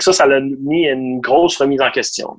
ça, 0.00 0.12
ça 0.12 0.24
a 0.24 0.40
mis 0.40 0.86
une 0.86 1.20
grosse 1.20 1.56
remise 1.58 1.80
en 1.80 1.90
question. 1.90 2.38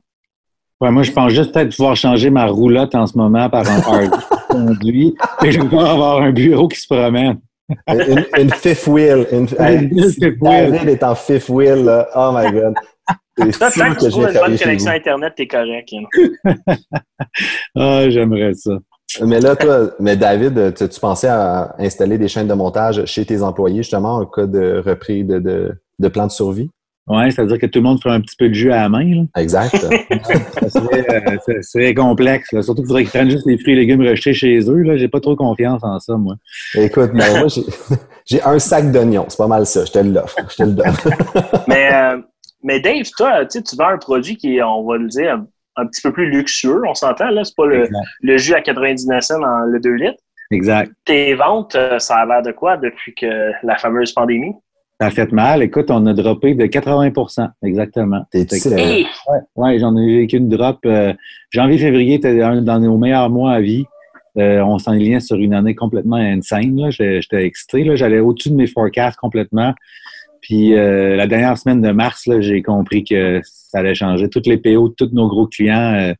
Ouais, 0.81 0.91
moi, 0.91 1.03
je 1.03 1.11
pense 1.11 1.31
juste 1.31 1.53
peut-être 1.53 1.75
pouvoir 1.75 1.95
changer 1.95 2.29
ma 2.29 2.47
roulotte 2.47 2.95
en 2.95 3.05
ce 3.05 3.17
moment 3.17 3.49
par 3.49 3.69
un 3.69 3.79
hard 3.79 4.19
conduit 4.49 5.15
et 5.43 5.51
je 5.51 5.61
vais 5.61 5.77
avoir 5.77 6.21
un 6.21 6.31
bureau 6.31 6.67
qui 6.67 6.79
se 6.79 6.87
promène. 6.87 7.39
une, 7.87 8.49
fifth 8.49 8.87
wheel. 8.87 9.27
Une, 9.31 9.47
fifth 9.47 10.39
David 10.41 10.89
est 10.89 11.03
en 11.03 11.15
fifth 11.15 11.49
wheel. 11.49 11.85
Là. 11.85 12.09
Oh 12.15 12.31
my 12.33 12.51
God. 12.51 12.73
C'est 13.41 13.71
sûr 13.71 13.83
tant 13.83 13.93
que, 13.93 14.05
tu 14.05 14.09
trouves 14.09 14.27
une 14.27 14.39
bonne 14.39 14.57
connexion 14.57 14.91
Internet, 14.91 15.33
t'es 15.35 15.47
correct. 15.47 15.89
ah, 17.75 18.09
j'aimerais 18.09 18.53
ça. 18.53 18.77
Mais 19.25 19.41
là, 19.41 19.55
toi, 19.55 19.91
mais 19.99 20.15
David, 20.15 20.73
tu, 20.73 20.99
pensais 20.99 21.27
à 21.27 21.75
installer 21.79 22.17
des 22.17 22.27
chaînes 22.27 22.47
de 22.47 22.53
montage 22.53 23.05
chez 23.05 23.25
tes 23.25 23.41
employés, 23.41 23.83
justement, 23.83 24.17
en 24.17 24.25
cas 24.25 24.45
de 24.45 24.81
repris 24.85 25.23
de, 25.23 25.39
de, 25.39 25.73
de 25.99 26.07
plan 26.07 26.27
de 26.27 26.31
survie? 26.31 26.69
Oui, 27.07 27.31
c'est-à-dire 27.31 27.57
que 27.57 27.65
tout 27.65 27.79
le 27.79 27.83
monde 27.83 28.01
ferait 28.01 28.15
un 28.15 28.21
petit 28.21 28.35
peu 28.37 28.47
de 28.47 28.53
jus 28.53 28.71
à 28.71 28.83
la 28.83 28.89
main. 28.89 29.03
Là. 29.03 29.41
Exact. 29.41 29.75
ça 29.75 31.61
serait, 31.61 31.93
complexe. 31.93 32.49
Surtout 32.61 32.75
qu'il 32.75 32.87
faudrait 32.87 33.03
qu'ils 33.03 33.11
prennent 33.11 33.29
juste 33.29 33.45
les 33.47 33.57
fruits 33.57 33.73
et 33.73 33.75
légumes 33.75 34.01
rejetés 34.01 34.33
chez 34.33 34.59
eux. 34.59 34.83
Je 34.85 34.91
n'ai 34.91 35.07
pas 35.07 35.19
trop 35.19 35.35
confiance 35.35 35.83
en 35.83 35.99
ça, 35.99 36.15
moi. 36.15 36.35
Écoute, 36.75 37.11
mais 37.13 37.29
moi, 37.39 37.47
j'ai 38.25 38.41
un 38.43 38.59
sac 38.59 38.91
d'oignons. 38.91 39.25
C'est 39.27 39.37
pas 39.37 39.47
mal 39.47 39.65
ça. 39.65 39.83
Je 39.83 39.91
te 39.91 39.99
l'offre. 39.99 40.37
Je 40.51 40.55
te 40.55 40.63
le 40.63 40.71
donne. 40.71 40.93
mais, 41.67 41.89
euh, 41.91 42.17
mais 42.63 42.79
Dave, 42.79 43.09
toi, 43.17 43.45
tu 43.45 43.59
vends 43.77 43.89
un 43.89 43.97
produit 43.97 44.37
qui 44.37 44.57
est, 44.57 44.63
on 44.63 44.83
va 44.83 44.97
le 44.97 45.07
dire, 45.07 45.41
un, 45.75 45.85
petit 45.85 46.01
peu 46.01 46.11
plus 46.11 46.29
luxueux. 46.29 46.81
On 46.87 46.93
s'entend, 46.93 47.29
là. 47.29 47.43
C'est 47.43 47.55
pas 47.55 47.65
le, 47.65 47.87
le, 48.21 48.37
jus 48.37 48.53
à 48.53 48.61
99 48.61 49.23
cents 49.23 49.39
dans 49.39 49.65
le 49.65 49.79
2 49.79 49.93
litres. 49.93 50.21
Exact. 50.51 50.91
Tes 51.05 51.33
ventes, 51.33 51.75
euh, 51.75 51.97
ça 51.99 52.17
a 52.17 52.25
l'air 52.25 52.41
de 52.41 52.51
quoi 52.51 52.77
depuis 52.77 53.15
que 53.15 53.51
la 53.63 53.77
fameuse 53.77 54.11
pandémie? 54.11 54.53
Ça 54.99 55.07
a 55.07 55.09
fait 55.09 55.31
mal. 55.31 55.63
Écoute, 55.63 55.89
on 55.89 56.05
a 56.05 56.13
droppé 56.13 56.53
de 56.53 56.65
80% 56.65 57.49
exactement. 57.63 58.23
T'es 58.31 58.45
ouais, 58.67 59.05
ouais 59.55 59.79
j'en 59.79 59.97
ai 59.97 60.17
vécu 60.17 60.37
une 60.37 60.49
drop. 60.49 60.77
Euh, 60.85 61.13
Janvier-février 61.49 62.15
était 62.15 62.37
dans 62.61 62.79
nos 62.79 62.97
meilleurs 62.97 63.29
mois 63.31 63.53
à 63.53 63.61
vie. 63.61 63.85
Euh, 64.37 64.61
on 64.61 64.77
s'enlignait 64.77 65.19
sur 65.19 65.37
une 65.37 65.53
année 65.53 65.73
complètement 65.73 66.17
insane. 66.17 66.91
J'étais 66.91 67.45
excité. 67.45 67.97
J'allais 67.97 68.19
au-dessus 68.19 68.51
de 68.51 68.55
mes 68.55 68.67
forecasts 68.67 69.17
complètement. 69.17 69.73
Puis 70.41 70.75
euh, 70.75 71.15
la 71.15 71.27
dernière 71.27 71.57
semaine 71.57 71.81
de 71.81 71.91
mars, 71.91 72.27
j'ai 72.39 72.61
compris 72.61 73.03
que 73.03 73.41
ça 73.43 73.79
allait 73.79 73.95
changer. 73.95 74.29
Toutes 74.29 74.47
les 74.47 74.57
PO, 74.57 74.89
tous 74.89 75.09
nos 75.13 75.27
gros 75.27 75.47
clients. 75.47 76.13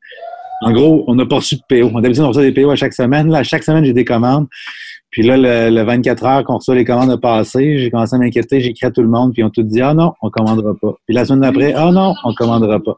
en 0.62 0.72
gros, 0.72 1.04
on 1.08 1.16
n'a 1.16 1.26
pas 1.26 1.38
reçu 1.38 1.56
de 1.56 1.62
PO. 1.68 2.00
D'habitude, 2.02 2.24
on 2.24 2.30
reçoit 2.30 2.44
des 2.44 2.54
PO 2.54 2.70
à 2.70 2.76
chaque 2.76 2.94
semaine. 2.94 3.30
Là, 3.30 3.40
à 3.40 3.44
chaque 3.44 3.64
semaine, 3.64 3.84
j'ai 3.84 3.94
des 3.94 4.06
commandes. 4.06 4.48
Puis 5.12 5.24
là, 5.24 5.36
le, 5.70 5.84
24 5.84 6.26
heures 6.26 6.44
qu'on 6.46 6.58
reçoit 6.58 6.74
les 6.74 6.86
commandes 6.86 7.12
a 7.12 7.18
passé, 7.18 7.78
j'ai 7.78 7.92
commencé 7.92 8.16
à 8.16 8.20
m'inquiéter, 8.20 8.62
j'ai 8.62 8.70
écrit 8.70 8.88
à 8.88 8.92
tout 8.92 9.02
le 9.02 9.10
monde, 9.10 9.34
puis 9.34 9.42
ils 9.42 9.46
ont 9.46 9.50
tout 9.50 9.62
dit 9.62 9.82
Ah 9.82 9.94
non, 9.94 10.14
on 10.22 10.30
commandera 10.30 10.74
pas. 10.74 10.94
Puis 11.06 11.14
la 11.14 11.26
semaine 11.26 11.42
d'après, 11.42 11.74
Ah 11.74 11.92
non, 11.92 12.16
on 12.24 12.34
commandera 12.34 12.80
pas. 12.80 12.98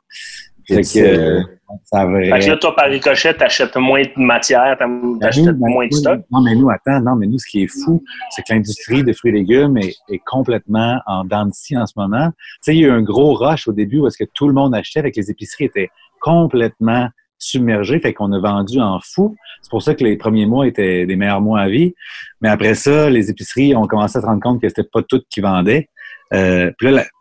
Fait 0.67 0.81
que, 0.81 0.99
euh, 0.99 1.41
ça 1.85 2.05
va... 2.05 2.19
fait 2.21 2.39
que 2.39 2.49
là, 2.51 2.57
toi, 2.57 2.75
par 2.75 2.85
ricochet, 2.85 3.33
t'achètes 3.33 3.75
moins 3.75 4.01
de 4.01 4.11
matière, 4.17 4.77
t'achètes 5.19 5.45
ben, 5.45 5.69
moins 5.69 5.87
de 5.87 5.93
stock? 5.93 6.21
Non, 6.31 6.41
mais 6.41 6.55
nous, 6.55 6.69
attends, 6.69 7.01
non, 7.01 7.15
mais 7.15 7.27
nous, 7.27 7.39
ce 7.39 7.47
qui 7.47 7.63
est 7.63 7.67
fou, 7.67 8.03
c'est 8.29 8.43
que 8.43 8.53
l'industrie 8.53 9.03
des 9.03 9.13
fruits 9.13 9.31
et 9.31 9.35
légumes 9.35 9.77
est, 9.77 9.93
complètement 10.25 10.99
en 11.05 11.25
dents 11.25 11.45
de 11.45 11.53
scie 11.53 11.77
en 11.77 11.85
ce 11.85 11.93
moment. 11.97 12.29
Tu 12.29 12.57
sais, 12.61 12.75
il 12.75 12.81
y 12.81 12.85
a 12.85 12.87
eu 12.87 12.91
un 12.91 13.01
gros 13.01 13.33
rush 13.33 13.67
au 13.67 13.73
début 13.73 13.99
où 13.99 14.07
est-ce 14.07 14.17
que 14.17 14.29
tout 14.33 14.47
le 14.47 14.53
monde 14.53 14.73
achetait, 14.73 14.99
avec 14.99 15.15
les 15.15 15.29
épiceries 15.29 15.65
étaient 15.65 15.89
complètement 16.21 17.09
submergé, 17.37 17.99
fait 17.99 18.13
qu'on 18.13 18.31
a 18.31 18.39
vendu 18.39 18.79
en 18.79 18.99
fou. 19.03 19.35
C'est 19.61 19.69
pour 19.69 19.81
ça 19.81 19.95
que 19.95 20.03
les 20.03 20.15
premiers 20.15 20.45
mois 20.45 20.65
étaient 20.65 21.05
des 21.05 21.15
meilleurs 21.15 21.41
mois 21.41 21.61
à 21.61 21.67
vie. 21.67 21.93
Mais 22.41 22.49
après 22.49 22.73
ça, 22.75 23.09
les 23.09 23.29
épiceries 23.29 23.75
ont 23.75 23.85
commencé 23.85 24.17
à 24.17 24.21
se 24.21 24.25
rendre 24.25 24.41
compte 24.41 24.61
que 24.61 24.69
c'était 24.69 24.87
pas 24.89 25.01
toutes 25.03 25.25
qui 25.29 25.41
vendaient. 25.41 25.89
Euh, 26.33 26.71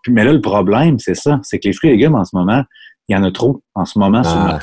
mais 0.08 0.24
là, 0.24 0.32
le 0.32 0.40
problème, 0.40 0.98
c'est 0.98 1.14
ça, 1.14 1.40
c'est 1.42 1.58
que 1.58 1.68
les 1.68 1.74
fruits 1.74 1.90
et 1.90 1.94
légumes 1.94 2.14
en 2.14 2.24
ce 2.24 2.34
moment, 2.34 2.62
il 3.08 3.14
y 3.14 3.16
en 3.16 3.24
a 3.24 3.30
trop 3.30 3.62
en 3.74 3.84
ce 3.84 3.98
moment. 3.98 4.22
Ah, 4.24 4.58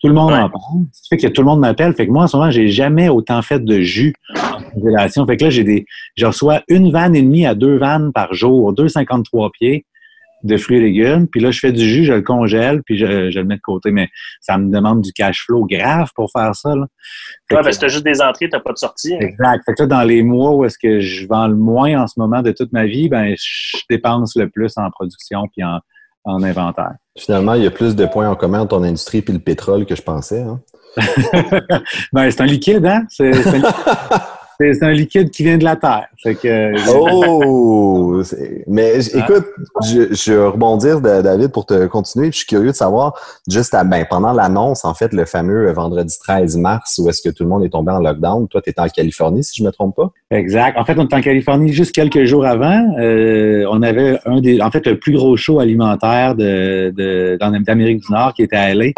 tout 0.00 0.08
le 0.08 0.14
monde 0.14 0.32
en 0.32 0.48
parle. 0.48 0.86
Ça 0.92 1.02
fait 1.10 1.18
que 1.18 1.26
tout 1.26 1.42
le 1.42 1.46
monde 1.46 1.60
m'appelle. 1.60 1.92
Fait 1.94 2.06
que 2.06 2.12
moi, 2.12 2.24
en 2.24 2.26
ce 2.26 2.36
moment, 2.36 2.50
j'ai 2.50 2.68
jamais 2.68 3.08
autant 3.08 3.42
fait 3.42 3.62
de 3.62 3.80
jus 3.80 4.14
en 4.34 4.62
congélation. 4.62 5.26
Fait 5.26 5.36
que 5.36 5.44
là, 5.44 5.50
j'ai 5.50 5.64
des, 5.64 5.84
je 6.16 6.26
reçois 6.26 6.62
une 6.68 6.90
vanne 6.90 7.14
et 7.14 7.22
demie 7.22 7.46
à 7.46 7.54
deux 7.54 7.76
vannes 7.76 8.10
par 8.12 8.32
jour, 8.32 8.72
2,53 8.72 9.50
pieds 9.52 9.84
de 10.42 10.56
fruits 10.56 10.78
et 10.78 10.80
légumes. 10.80 11.26
Puis 11.28 11.40
là, 11.40 11.50
je 11.50 11.58
fais 11.58 11.70
du 11.70 11.86
jus, 11.86 12.06
je 12.06 12.14
le 12.14 12.22
congèle, 12.22 12.82
puis 12.84 12.96
je, 12.96 13.04
le 13.06 13.44
mets 13.44 13.56
de 13.56 13.60
côté. 13.60 13.90
Mais 13.90 14.08
ça 14.40 14.56
me 14.56 14.72
demande 14.72 15.02
du 15.02 15.12
cash 15.12 15.44
flow 15.44 15.66
grave 15.66 16.08
pour 16.14 16.30
faire 16.32 16.54
ça. 16.54 16.74
Là. 16.74 16.86
Ouais, 17.50 17.60
parce 17.62 17.76
que 17.76 17.84
tu 17.84 17.92
juste 17.92 18.04
des 18.04 18.22
entrées, 18.22 18.48
tu 18.48 18.56
n'as 18.56 18.60
pas 18.60 18.72
de 18.72 18.78
sortie. 18.78 19.14
Hein. 19.14 19.20
Exact. 19.20 19.62
Fait 19.66 19.74
que 19.74 19.82
là, 19.82 19.86
dans 19.86 20.02
les 20.02 20.22
mois 20.22 20.54
où 20.54 20.64
est-ce 20.64 20.78
que 20.78 21.00
je 21.00 21.26
vends 21.26 21.46
le 21.46 21.56
moins 21.56 22.02
en 22.02 22.06
ce 22.06 22.14
moment 22.16 22.40
de 22.40 22.52
toute 22.52 22.72
ma 22.72 22.86
vie, 22.86 23.10
ben 23.10 23.34
je 23.36 23.78
dépense 23.90 24.34
le 24.34 24.48
plus 24.48 24.72
en 24.76 24.90
production 24.90 25.42
puis 25.54 25.62
en, 25.62 25.80
inventaire. 26.26 26.94
Finalement, 27.18 27.54
il 27.54 27.64
y 27.64 27.66
a 27.66 27.70
plus 27.70 27.96
de 27.96 28.06
points 28.06 28.28
en 28.28 28.36
commun 28.36 28.60
entre 28.60 28.76
ton 28.76 28.82
industrie 28.82 29.22
puis 29.22 29.32
le 29.32 29.40
pétrole 29.40 29.86
que 29.86 29.94
je 29.94 30.02
pensais. 30.02 30.42
Hein? 30.42 30.60
ben, 32.12 32.30
c'est 32.30 32.40
un 32.40 32.46
liquide, 32.46 32.84
hein? 32.86 33.04
C'est, 33.08 33.32
C'est 33.32 33.48
un 33.48 33.52
liquide 33.56 33.70
qui 35.30 35.42
vient 35.42 35.58
de 35.58 35.64
la 35.64 35.76
Terre. 35.76 36.08
oh! 36.88 38.22
Mais 38.66 38.92
ah. 39.14 39.18
écoute, 39.18 39.46
je, 39.84 40.14
je, 40.14 40.32
vais 40.32 40.46
rebondir, 40.46 41.00
David, 41.00 41.48
pour 41.48 41.66
te 41.66 41.86
continuer. 41.86 42.26
je 42.30 42.38
suis 42.38 42.46
curieux 42.46 42.70
de 42.70 42.76
savoir, 42.76 43.14
juste 43.48 43.74
à, 43.74 43.84
ben, 43.84 44.04
pendant 44.08 44.32
l'annonce, 44.32 44.84
en 44.84 44.94
fait, 44.94 45.12
le 45.12 45.24
fameux 45.24 45.70
vendredi 45.72 46.14
13 46.20 46.56
mars, 46.56 47.00
où 47.02 47.08
est-ce 47.08 47.22
que 47.22 47.34
tout 47.34 47.44
le 47.44 47.48
monde 47.48 47.64
est 47.64 47.70
tombé 47.70 47.92
en 47.92 48.00
lockdown. 48.00 48.48
Toi, 48.48 48.60
tu 48.62 48.70
étais 48.70 48.80
en 48.80 48.88
Californie, 48.88 49.44
si 49.44 49.56
je 49.56 49.62
ne 49.62 49.68
me 49.68 49.72
trompe 49.72 49.96
pas? 49.96 50.10
Exact. 50.30 50.76
En 50.78 50.84
fait, 50.84 50.98
on 50.98 51.04
était 51.04 51.16
en 51.16 51.22
Californie 51.22 51.72
juste 51.72 51.94
quelques 51.94 52.24
jours 52.24 52.44
avant. 52.44 52.94
Euh, 52.98 53.64
on 53.70 53.82
avait 53.82 54.18
un 54.26 54.40
des, 54.40 54.60
en 54.60 54.70
fait, 54.70 54.86
le 54.86 54.98
plus 54.98 55.12
gros 55.12 55.36
show 55.36 55.60
alimentaire 55.60 56.34
de, 56.34 56.92
de, 56.96 57.38
d'Amérique 57.40 58.00
du 58.00 58.12
Nord 58.12 58.34
qui 58.34 58.42
était 58.42 58.56
à 58.56 58.74
LA. 58.74 58.90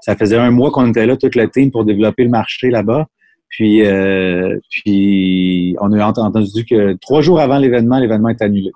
Ça 0.00 0.16
faisait 0.16 0.38
un 0.38 0.50
mois 0.50 0.70
qu'on 0.70 0.88
était 0.88 1.06
là, 1.06 1.16
toute 1.16 1.34
la 1.34 1.48
team, 1.48 1.70
pour 1.70 1.84
développer 1.84 2.24
le 2.24 2.30
marché 2.30 2.70
là-bas. 2.70 3.06
Puis, 3.48 3.84
euh, 3.84 4.58
puis 4.70 5.76
on 5.80 5.92
a 5.92 6.06
entendu 6.06 6.64
que 6.64 6.94
trois 7.00 7.22
jours 7.22 7.40
avant 7.40 7.58
l'événement, 7.58 7.98
l'événement 7.98 8.28
est 8.28 8.42
annulé. 8.42 8.70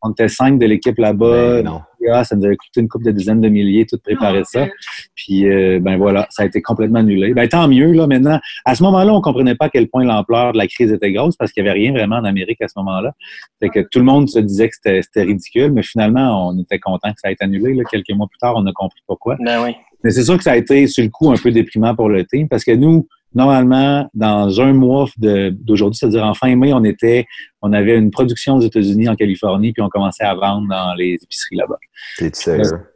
On, 0.00 0.12
était 0.12 0.28
cinq 0.28 0.58
de 0.58 0.66
l'équipe 0.66 0.98
là-bas. 0.98 1.62
Ben 1.62 1.82
ça 2.24 2.36
nous 2.36 2.44
avait 2.44 2.56
coûté 2.56 2.80
une 2.80 2.88
couple 2.88 3.06
de 3.06 3.10
dizaines 3.12 3.40
de 3.40 3.48
milliers, 3.48 3.86
tout 3.86 3.98
préparer 4.02 4.42
ça. 4.44 4.66
Puis, 5.14 5.48
euh, 5.48 5.78
ben 5.80 5.96
voilà, 5.96 6.26
ça 6.30 6.42
a 6.42 6.46
été 6.46 6.62
complètement 6.62 7.00
annulé. 7.00 7.34
Ben 7.34 7.48
tant 7.48 7.68
mieux, 7.68 7.92
là, 7.92 8.06
maintenant. 8.06 8.38
À 8.64 8.74
ce 8.74 8.82
moment-là, 8.84 9.12
on 9.12 9.20
comprenait 9.20 9.54
pas 9.54 9.66
à 9.66 9.68
quel 9.68 9.88
point 9.88 10.04
l'ampleur 10.04 10.52
de 10.52 10.58
la 10.58 10.66
crise 10.66 10.92
était 10.92 11.12
grosse 11.12 11.36
parce 11.36 11.52
qu'il 11.52 11.64
y 11.64 11.68
avait 11.68 11.78
rien 11.78 11.92
vraiment 11.92 12.16
en 12.16 12.24
Amérique 12.24 12.60
à 12.62 12.68
ce 12.68 12.74
moment-là. 12.76 13.12
Fait 13.60 13.68
que 13.68 13.80
tout 13.80 13.98
le 13.98 14.04
monde 14.04 14.28
se 14.28 14.38
disait 14.38 14.68
que 14.68 14.74
c'était 14.82 15.22
ridicule, 15.22 15.72
mais 15.72 15.82
finalement, 15.82 16.48
on 16.48 16.58
était 16.60 16.78
content 16.78 17.10
que 17.10 17.20
ça 17.20 17.30
ait 17.30 17.34
été 17.34 17.44
annulé. 17.44 17.74
Là. 17.74 17.84
Quelques 17.90 18.10
mois 18.10 18.26
plus 18.28 18.38
tard, 18.38 18.54
on 18.56 18.66
a 18.66 18.72
compris 18.72 19.00
pourquoi. 19.06 19.36
Ben 19.40 19.62
oui. 19.62 19.74
Mais 20.04 20.10
c'est 20.10 20.22
sûr 20.22 20.36
que 20.36 20.44
ça 20.44 20.52
a 20.52 20.56
été, 20.56 20.86
sur 20.86 21.02
le 21.02 21.10
coup, 21.10 21.30
un 21.30 21.36
peu 21.36 21.50
déprimant 21.50 21.94
pour 21.94 22.08
le 22.08 22.24
team 22.24 22.48
parce 22.48 22.64
que 22.64 22.70
nous, 22.70 23.08
normalement, 23.34 24.08
dans 24.14 24.60
un 24.60 24.72
mois 24.72 25.06
d'aujourd'hui, 25.18 25.98
c'est-à-dire 25.98 26.24
en 26.24 26.34
fin 26.34 26.54
mai, 26.56 26.72
on 26.72 26.84
était, 26.84 27.26
on 27.62 27.72
avait 27.72 27.96
une 27.96 28.10
production 28.10 28.56
aux 28.56 28.60
États-Unis, 28.60 29.08
en 29.08 29.16
Californie, 29.16 29.72
puis 29.72 29.82
on 29.82 29.88
commençait 29.88 30.24
à 30.24 30.34
vendre 30.34 30.66
dans 30.68 30.94
les 30.94 31.14
épiceries 31.22 31.56
là-bas. 31.56 31.78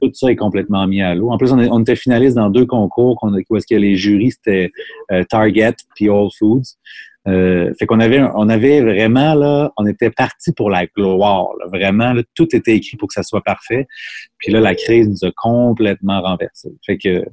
Tout 0.01 0.11
ça 0.15 0.31
est 0.31 0.37
complètement 0.37 0.87
mis 0.87 1.03
à 1.03 1.15
l'eau. 1.15 1.31
En 1.31 1.39
plus, 1.39 1.53
on, 1.53 1.81
était 1.81 1.97
finaliste 1.97 2.37
dans 2.37 2.51
deux 2.51 2.67
concours 2.67 3.19
où 3.23 3.57
est-ce 3.57 3.67
que 3.67 3.79
les 3.79 3.97
jurys, 3.97 4.33
c'était 4.33 4.71
euh, 5.11 5.25
Target 5.25 5.75
puis 5.95 6.09
All 6.09 6.29
Foods. 6.39 6.77
Euh, 7.29 7.73
fait 7.79 7.87
qu'on 7.87 8.01
avait, 8.01 8.21
on 8.35 8.49
avait 8.49 8.81
vraiment 8.81 9.35
là, 9.35 9.73
on 9.77 9.87
était 9.87 10.11
parti 10.11 10.53
pour 10.53 10.71
la 10.71 10.87
gloire. 10.87 11.51
vraiment, 11.73 12.15
tout 12.35 12.49
était 12.55 12.75
écrit 12.75 12.97
pour 12.97 13.09
que 13.09 13.15
ça 13.15 13.23
soit 13.23 13.43
parfait. 13.43 13.87
Puis 14.39 14.53
là, 14.53 14.61
la 14.61 14.75
crise 14.75 15.09
nous 15.09 15.29
a 15.29 15.31
complètement 15.37 16.21
renversé. 16.21 16.71
Fait 16.85 16.99
que 16.99 17.25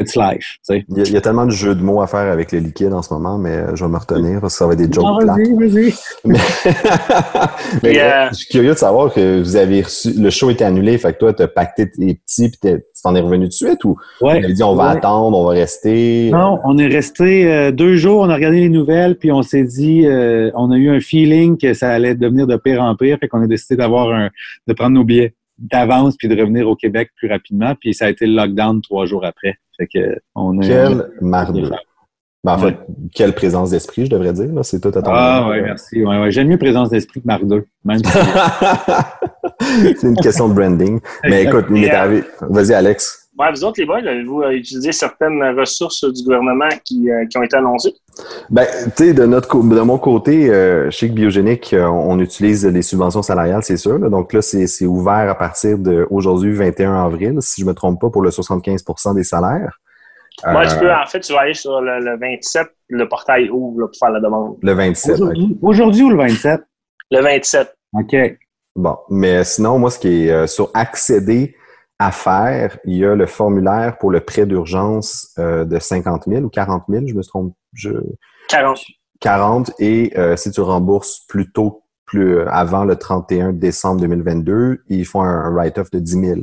It's 0.00 0.16
life. 0.16 0.56
Il 0.70 0.84
y, 0.88 1.16
a, 1.18 1.20
tellement 1.20 1.44
de 1.44 1.50
jeux 1.50 1.74
de 1.74 1.82
mots 1.82 2.00
à 2.00 2.06
faire 2.06 2.32
avec 2.32 2.50
les 2.50 2.60
liquides 2.60 2.94
en 2.94 3.02
ce 3.02 3.12
moment, 3.12 3.36
mais 3.36 3.50
euh, 3.50 3.76
je 3.76 3.84
vais 3.84 3.90
me 3.90 3.98
retenir 3.98 4.40
parce 4.40 4.54
que 4.54 4.58
ça 4.58 4.66
va 4.66 4.72
être 4.72 4.78
des 4.78 4.90
jokes 4.90 5.22
Vas-y, 5.22 5.54
vas-y. 5.54 5.94
Mais, 6.24 6.38
euh, 8.00 8.28
je 8.30 8.34
suis 8.36 8.46
curieux 8.46 8.72
de 8.72 8.78
savoir 8.78 9.12
que 9.12 9.40
vous 9.40 9.54
avez 9.54 9.82
reçu, 9.82 10.14
le 10.18 10.30
show 10.30 10.48
était 10.48 10.64
annulé, 10.64 10.96
fait 10.96 11.12
que 11.12 11.18
toi, 11.18 11.34
tu 11.34 11.42
as 11.42 11.48
pacté 11.48 11.90
tes 11.90 12.14
petits 12.14 12.48
puis 12.48 12.58
tu 12.62 12.82
t'en 13.02 13.14
es 13.14 13.20
revenu 13.20 13.48
de 13.48 13.52
suite 13.52 13.84
ou 13.84 13.98
ouais, 14.22 14.40
tu 14.40 14.54
dit 14.54 14.62
on 14.62 14.74
va 14.74 14.88
attendre, 14.88 15.36
on 15.36 15.44
va 15.44 15.50
rester? 15.50 16.30
Non, 16.32 16.58
on 16.64 16.78
est 16.78 16.88
resté 16.88 17.52
euh, 17.52 17.70
deux 17.70 17.96
jours, 17.96 18.22
on 18.22 18.30
a 18.30 18.34
regardé 18.34 18.60
les 18.60 18.70
nouvelles 18.70 19.16
puis 19.18 19.30
on 19.30 19.42
s'est 19.42 19.64
dit, 19.64 20.06
on 20.54 20.70
a 20.70 20.76
eu 20.78 20.88
un 20.88 21.00
feeling 21.00 21.58
que 21.58 21.74
ça 21.74 21.90
allait 21.90 22.14
devenir 22.14 22.46
de 22.46 22.56
pire 22.56 22.82
en 22.82 22.96
pire, 22.96 23.18
fait 23.20 23.28
qu'on 23.28 23.42
a 23.42 23.46
décidé 23.46 23.76
d'avoir 23.76 24.10
un, 24.10 24.30
de 24.66 24.72
prendre 24.72 24.94
nos 24.94 25.04
billets 25.04 25.34
d'avance 25.58 26.16
puis 26.16 26.28
de 26.28 26.38
revenir 26.38 26.68
au 26.68 26.76
Québec 26.76 27.10
plus 27.16 27.28
rapidement. 27.28 27.74
Puis 27.80 27.94
ça 27.94 28.06
a 28.06 28.08
été 28.10 28.26
le 28.26 28.34
lockdown 28.34 28.80
trois 28.82 29.06
jours 29.06 29.24
après. 29.24 29.56
Fait 29.76 29.86
que 29.86 30.18
on 30.34 30.60
a 30.60 30.66
Quel 30.66 31.10
mardi. 31.20 31.62
Ben, 32.44 32.54
en 32.54 32.58
fait, 32.58 32.76
quelle 33.14 33.34
présence 33.34 33.70
d'esprit, 33.70 34.06
je 34.06 34.10
devrais 34.10 34.32
dire. 34.32 34.48
C'est 34.62 34.80
tout 34.80 34.88
à 34.88 35.00
ton 35.00 35.12
Ah 35.12 35.46
oui, 35.48 35.62
merci. 35.62 36.02
Ouais, 36.02 36.20
ouais. 36.20 36.32
J'aime 36.32 36.48
mieux 36.48 36.58
présence 36.58 36.90
d'esprit 36.90 37.22
que 37.22 37.28
même 37.28 38.00
C'est 39.60 40.02
une 40.02 40.16
question 40.16 40.48
de 40.48 40.54
branding. 40.54 40.98
Mais 41.22 41.44
écoute, 41.44 41.66
euh, 41.70 42.20
Vas-y, 42.40 42.74
Alex. 42.74 43.21
Ouais, 43.38 43.50
vous 43.50 43.64
autres, 43.64 43.80
les 43.80 43.86
boys, 43.86 43.98
avez-vous 43.98 44.42
utilisé 44.50 44.92
certaines 44.92 45.42
ressources 45.58 46.04
du 46.04 46.22
gouvernement 46.22 46.68
qui, 46.84 47.10
euh, 47.10 47.24
qui 47.26 47.38
ont 47.38 47.42
été 47.42 47.56
annoncées? 47.56 47.94
Ben, 48.50 48.66
tu 48.94 49.04
sais, 49.04 49.14
de 49.14 49.24
notre 49.24 49.56
de 49.56 49.80
mon 49.80 49.96
côté, 49.96 50.50
euh, 50.50 50.90
chez 50.90 51.08
Biogénique, 51.08 51.72
euh, 51.72 51.86
on 51.86 52.18
utilise 52.18 52.66
les 52.66 52.82
subventions 52.82 53.22
salariales, 53.22 53.62
c'est 53.62 53.78
sûr. 53.78 53.98
Donc 54.10 54.34
là, 54.34 54.42
c'est 54.42 54.84
ouvert 54.84 55.30
à 55.30 55.34
partir 55.34 55.78
d'aujourd'hui, 55.78 56.52
21 56.52 57.06
avril, 57.06 57.38
si 57.40 57.62
je 57.62 57.66
me 57.66 57.72
trompe 57.72 58.02
pas, 58.02 58.10
pour 58.10 58.20
le 58.20 58.30
75 58.30 58.84
des 59.14 59.24
salaires. 59.24 59.80
Moi, 60.46 60.66
tu 60.66 60.78
peux, 60.78 60.92
en 60.92 61.06
fait, 61.06 61.20
tu 61.20 61.32
vas 61.32 61.40
aller 61.40 61.54
sur 61.54 61.80
le, 61.80 62.18
27, 62.18 62.66
le 62.88 63.08
portail 63.08 63.48
ouvre 63.48 63.86
pour 63.86 63.96
faire 63.98 64.10
la 64.10 64.20
demande. 64.20 64.56
Le 64.60 64.72
27. 64.72 65.20
Aujourd'hui 65.62 66.02
ou 66.02 66.10
le 66.10 66.16
27? 66.16 66.60
Le 67.10 67.20
27. 67.22 67.74
OK. 67.94 68.16
Bon, 68.76 68.96
mais 69.08 69.42
sinon, 69.44 69.78
moi, 69.78 69.90
ce 69.90 69.98
qui 69.98 70.28
est 70.28 70.46
sur 70.46 70.70
accéder 70.74 71.54
à 71.98 72.10
faire, 72.10 72.78
il 72.84 72.96
y 72.96 73.04
a 73.04 73.14
le 73.14 73.26
formulaire 73.26 73.96
pour 73.98 74.10
le 74.10 74.20
prêt 74.20 74.46
d'urgence 74.46 75.30
euh, 75.38 75.64
de 75.64 75.78
50 75.78 76.24
000 76.26 76.42
ou 76.42 76.48
40 76.48 76.84
000, 76.88 77.06
je 77.06 77.14
me 77.14 77.22
trompe. 77.22 77.54
Je... 77.72 77.90
40. 78.48 78.80
40 79.20 79.72
et 79.78 80.12
euh, 80.18 80.36
si 80.36 80.50
tu 80.50 80.60
rembourses 80.60 81.20
plus 81.28 81.52
tôt, 81.52 81.84
plus 82.04 82.38
euh, 82.38 82.48
avant 82.50 82.84
le 82.84 82.96
31 82.96 83.52
décembre 83.52 84.00
2022, 84.00 84.82
ils 84.88 85.04
font 85.04 85.22
un, 85.22 85.50
write-off 85.50 85.90
de 85.90 86.00
10 86.00 86.12
000. 86.12 86.40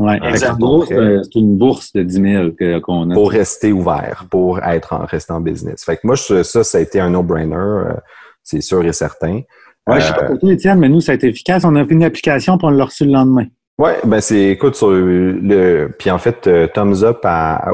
Oui, 0.00 0.12
exactement. 0.22 0.84
C'est 0.84 1.34
une 1.34 1.56
bourse 1.56 1.92
de 1.92 2.02
10 2.02 2.56
000 2.60 2.80
qu'on 2.80 3.10
a. 3.10 3.14
Pour 3.14 3.30
rester 3.30 3.72
ouvert, 3.72 4.26
pour 4.30 4.60
être 4.60 4.92
en, 4.92 5.04
rester 5.06 5.32
en 5.32 5.40
business. 5.40 5.84
Fait 5.84 5.96
que 5.96 6.06
moi, 6.06 6.16
ça, 6.16 6.44
ça 6.44 6.78
a 6.78 6.80
été 6.80 7.00
un 7.00 7.10
no-brainer, 7.10 7.94
c'est 8.42 8.60
sûr 8.60 8.84
et 8.84 8.92
certain. 8.92 9.42
Oui, 9.88 10.00
je 10.00 10.06
sais 10.06 10.12
pas 10.12 10.24
pour 10.24 10.50
Étienne, 10.50 10.78
mais 10.78 10.88
nous, 10.88 11.00
ça 11.00 11.12
a 11.12 11.14
été 11.14 11.28
efficace. 11.28 11.64
On 11.64 11.74
a 11.74 11.84
fait 11.84 11.94
une 11.94 12.04
application 12.04 12.58
pour 12.58 12.68
on 12.68 12.72
l'a 12.72 12.84
reçu 12.84 13.04
le 13.04 13.12
lendemain. 13.12 13.46
Oui, 13.80 13.92
ben 14.04 14.20
c'est 14.20 14.48
écoute 14.48 14.74
sur 14.74 14.90
le 14.90 15.94
puis 15.96 16.10
en 16.10 16.18
fait 16.18 16.48
euh, 16.48 16.66
thumbs 16.66 17.04
up 17.04 17.24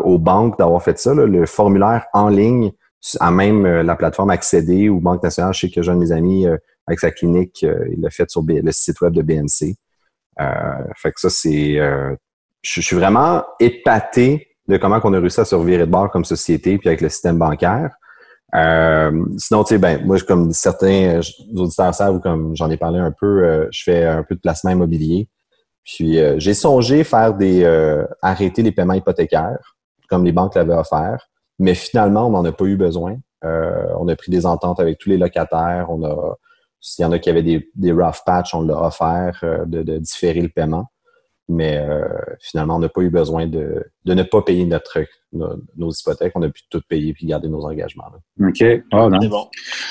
aux 0.05 0.19
banques 0.19 0.59
d'avoir 0.59 0.83
fait 0.83 0.99
ça 0.99 1.15
le 1.15 1.47
formulaire 1.47 2.05
en 2.13 2.29
ligne 2.29 2.73
à 3.21 3.31
même 3.31 3.65
euh, 3.65 3.83
la 3.83 3.97
plateforme 3.97 4.29
accéder 4.29 4.91
ou 4.91 5.01
Banque 5.01 5.23
nationale, 5.23 5.55
je 5.55 5.61
sais 5.61 5.71
que 5.71 5.81
j'ai 5.81 5.91
un 5.91 5.95
de 5.95 6.01
mes 6.01 6.13
amis 6.13 6.47
euh, 6.47 6.59
avec 6.87 7.01
sa 7.01 7.11
clinique, 7.11 7.63
il 7.63 8.03
l'a 8.03 8.11
fait 8.11 8.31
sur 8.31 8.43
le 8.47 8.73
site 8.73 9.01
web 9.01 9.15
de 9.15 9.23
BNC. 9.23 9.77
fait 10.95 11.13
que 11.13 11.21
ça 11.21 11.31
c'est 11.31 11.79
je 12.63 12.81
suis 12.81 12.97
vraiment 12.97 13.43
épaté 13.59 14.49
de 14.69 14.77
comment 14.77 15.01
on 15.03 15.15
a 15.15 15.21
réussi 15.21 15.41
à 15.41 15.47
se 15.47 15.55
revirer 15.55 15.87
de 15.87 15.91
bord 15.91 16.11
comme 16.11 16.27
société 16.27 16.77
puis 16.77 16.89
avec 16.89 17.01
le 17.01 17.09
système 17.09 17.39
bancaire. 17.39 17.97
sinon, 18.53 19.65
tu 19.65 19.69
sais, 19.69 19.79
ben, 19.79 20.05
moi, 20.05 20.19
comme 20.21 20.53
certains 20.53 21.21
auditeurs 21.57 21.95
savent, 21.95 22.21
comme 22.21 22.55
j'en 22.55 22.69
ai 22.71 22.77
parlé 22.77 22.99
un 22.99 23.13
peu, 23.13 23.67
je 23.71 23.83
fais 23.83 24.05
un 24.05 24.23
peu 24.23 24.35
de 24.35 24.41
placement 24.41 24.73
immobilier. 24.73 25.29
Puis 25.85 26.19
euh, 26.19 26.37
j'ai 26.39 26.55
songé 26.55 27.05
faire 27.05 27.35
des 27.35 27.63
euh, 27.65 28.05
arrêter 28.23 28.63
les 28.63 28.73
paiements 28.73 28.95
hypothécaires, 28.95 29.77
comme 30.09 30.25
les 30.25 30.33
banques 30.33 30.55
l'avaient 30.55 30.75
offert, 30.75 31.29
mais 31.59 31.75
finalement, 31.75 32.27
on 32.27 32.31
n'en 32.31 32.45
a 32.45 32.53
pas 32.53 32.65
eu 32.65 32.77
besoin. 32.77 33.17
Euh, 33.45 33.87
on 33.99 34.09
a 34.09 34.17
pris 34.17 34.31
des 34.31 34.47
ententes 34.47 34.81
avec 34.81 34.99
tous 34.99 35.11
les 35.11 35.19
locataires. 35.19 35.87
On 35.91 36.03
a, 36.05 36.37
s'il 36.81 37.03
y 37.03 37.07
en 37.07 37.13
a 37.13 37.19
qui 37.19 37.29
avaient 37.29 37.43
des, 37.43 37.71
des 37.75 37.93
rough 37.93 38.23
patch, 38.25 38.55
on 38.55 38.63
l'a 38.63 38.81
offert 38.81 39.39
de, 39.67 39.83
de, 39.83 39.99
différer 39.99 40.41
le 40.41 40.49
paiement. 40.49 40.87
Mais 41.49 41.77
euh, 41.77 42.09
finalement, 42.41 42.77
on 42.77 42.79
n'a 42.79 42.89
pas 42.89 43.03
eu 43.03 43.11
besoin 43.11 43.47
de, 43.47 43.85
de, 44.07 44.15
ne 44.15 44.23
pas 44.23 44.41
payer 44.41 44.65
notre, 44.65 44.99
nos, 45.35 45.91
hypothèques. 45.91 46.33
On 46.37 46.43
a 46.43 46.49
pu 46.49 46.63
tout 46.71 46.81
payer 46.89 47.13
puis 47.13 47.27
garder 47.27 47.49
nos 47.49 47.67
engagements. 47.67 48.05
OK. 48.41 48.65
Oh, 48.93 49.11
non. 49.11 49.19
C'est 49.21 49.29
bon. 49.29 49.47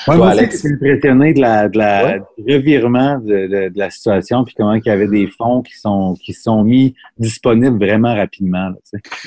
moi, 0.08 0.30
Alex... 0.30 0.64
je 0.64 0.74
impressionné 0.74 1.34
de 1.34 1.42
la, 1.42 1.70
de 1.70 1.78
la 1.78 2.18
revirement 2.40 3.20
de, 3.20 3.70
de, 3.70 3.78
la 3.78 3.92
situation 3.92 4.44
puis 4.44 4.56
comment 4.58 4.74
il 4.74 4.84
y 4.84 4.90
avait 4.90 5.08
des 5.08 5.28
fonds 5.28 5.62
qui 5.62 5.78
sont 5.78 6.16
qui 6.16 6.34
sont 6.34 6.64
mis 6.64 6.96
disponibles 7.20 7.78
vraiment 7.78 8.16
rapidement. 8.16 8.72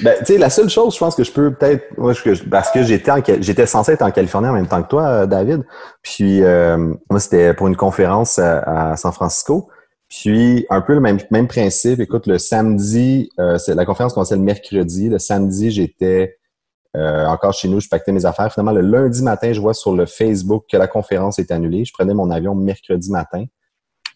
ben, 0.03 0.15
tu 0.19 0.25
sais, 0.25 0.39
la 0.39 0.51
seule 0.51 0.69
chose, 0.69 0.95
je 0.95 0.99
pense 0.99 1.15
que 1.15 1.23
je 1.23 1.31
peux 1.31 1.55
peut-être, 1.55 1.95
parce 2.51 2.71
que 2.73 2.83
j'étais 2.83 3.13
j'étais 3.41 3.67
censé 3.67 3.93
être 3.93 4.03
en 4.03 4.11
Californie 4.11 4.49
en 4.49 4.55
même 4.55 4.67
temps 4.67 4.83
que 4.83 4.89
toi, 4.89 5.29
David. 5.29 5.65
Puis 6.03 6.43
euh, 6.43 6.77
moi, 7.09 7.21
c'était 7.21 7.55
pour 7.55 7.69
une 7.69 7.77
conférence 7.77 8.41
à 8.41 8.97
San 8.97 9.13
Francisco. 9.13 9.69
Puis, 10.09 10.67
un 10.71 10.81
peu 10.81 10.95
le 10.95 11.01
même, 11.01 11.19
même 11.31 11.49
principe. 11.49 12.01
Écoute, 12.01 12.27
le 12.27 12.39
samedi, 12.39 13.31
euh, 13.41 13.59
la 13.69 13.85
conférence 13.85 14.13
commençait 14.13 14.37
le 14.37 14.43
mercredi. 14.43 15.09
Le 15.09 15.19
samedi, 15.19 15.71
j'étais 15.71 16.39
euh, 16.97 17.27
encore 17.27 17.53
chez 17.53 17.69
nous, 17.69 17.81
je 17.81 17.89
pactais 17.89 18.13
mes 18.13 18.25
affaires. 18.25 18.53
Finalement, 18.53 18.73
le 18.73 18.81
lundi 18.81 19.23
matin, 19.23 19.53
je 19.53 19.61
vois 19.61 19.75
sur 19.75 19.95
le 19.95 20.07
Facebook 20.07 20.65
que 20.71 20.77
la 20.77 20.87
conférence 20.87 21.39
est 21.39 21.51
annulée. 21.51 21.85
Je 21.85 21.93
prenais 21.93 22.15
mon 22.15 22.31
avion 22.31 22.55
mercredi 22.55 23.11
matin. 23.11 23.45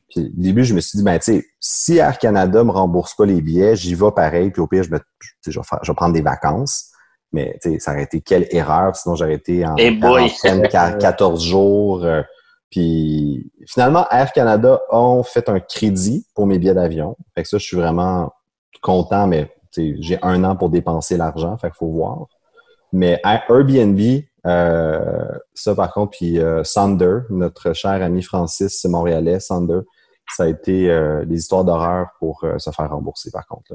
Puis, 0.09 0.32
au 0.37 0.40
début, 0.40 0.64
je 0.64 0.75
me 0.75 0.80
suis 0.80 0.97
dit, 0.97 1.04
ben, 1.04 1.18
tu 1.18 1.25
sais, 1.25 1.44
si 1.59 1.99
Air 1.99 2.18
Canada 2.18 2.62
me 2.64 2.70
rembourse 2.70 3.14
pas 3.14 3.26
les 3.26 3.40
billets, 3.40 3.76
j'y 3.76 3.94
vais 3.94 4.11
pareil. 4.14 4.50
Puis, 4.50 4.62
au 4.62 4.68
pire, 4.68 4.85
je, 4.85 4.90
me, 4.90 4.99
je, 5.47 5.50
vais, 5.50 5.66
je 5.82 5.90
vais 5.90 5.97
prendre 5.97 6.14
des 6.14 6.23
vacances. 6.23 6.92
Mais, 7.32 7.59
tu 7.62 7.73
sais, 7.73 7.78
ça 7.80 7.92
aurait 7.92 8.04
été 8.04 8.20
quelle 8.20 8.47
erreur. 8.50 8.94
Sinon, 8.94 9.16
j'aurais 9.16 9.35
été 9.35 9.66
en 9.66 9.76
hey 9.76 10.00
14 10.00 11.44
jours. 11.44 12.04
Euh, 12.04 12.23
puis 12.70 13.50
finalement, 13.66 14.06
Air 14.10 14.32
Canada 14.32 14.80
ont 14.90 15.22
fait 15.22 15.48
un 15.48 15.60
crédit 15.60 16.26
pour 16.34 16.46
mes 16.46 16.58
billets 16.58 16.74
d'avion. 16.74 17.16
Fait 17.34 17.42
que 17.42 17.48
ça, 17.48 17.58
je 17.58 17.64
suis 17.64 17.76
vraiment 17.76 18.32
content, 18.80 19.26
mais 19.26 19.52
j'ai 19.76 20.18
un 20.22 20.44
an 20.44 20.56
pour 20.56 20.70
dépenser 20.70 21.16
l'argent, 21.16 21.56
fait 21.58 21.68
qu'il 21.68 21.76
faut 21.76 21.88
voir. 21.88 22.26
Mais 22.92 23.21
Airbnb, 23.25 24.00
euh, 24.47 25.28
ça 25.54 25.75
par 25.75 25.92
contre, 25.92 26.16
puis 26.18 26.38
euh, 26.38 26.64
Sander, 26.64 27.21
notre 27.28 27.73
cher 27.73 28.02
ami 28.02 28.23
Francis 28.23 28.84
montréalais, 28.84 29.40
Sander, 29.40 29.80
ça 30.28 30.45
a 30.45 30.49
été 30.49 30.90
euh, 30.90 31.25
des 31.25 31.36
histoires 31.36 31.64
d'horreur 31.64 32.08
pour 32.18 32.45
se 32.58 32.71
faire 32.71 32.90
rembourser 32.90 33.30
par 33.30 33.47
contre. 33.47 33.73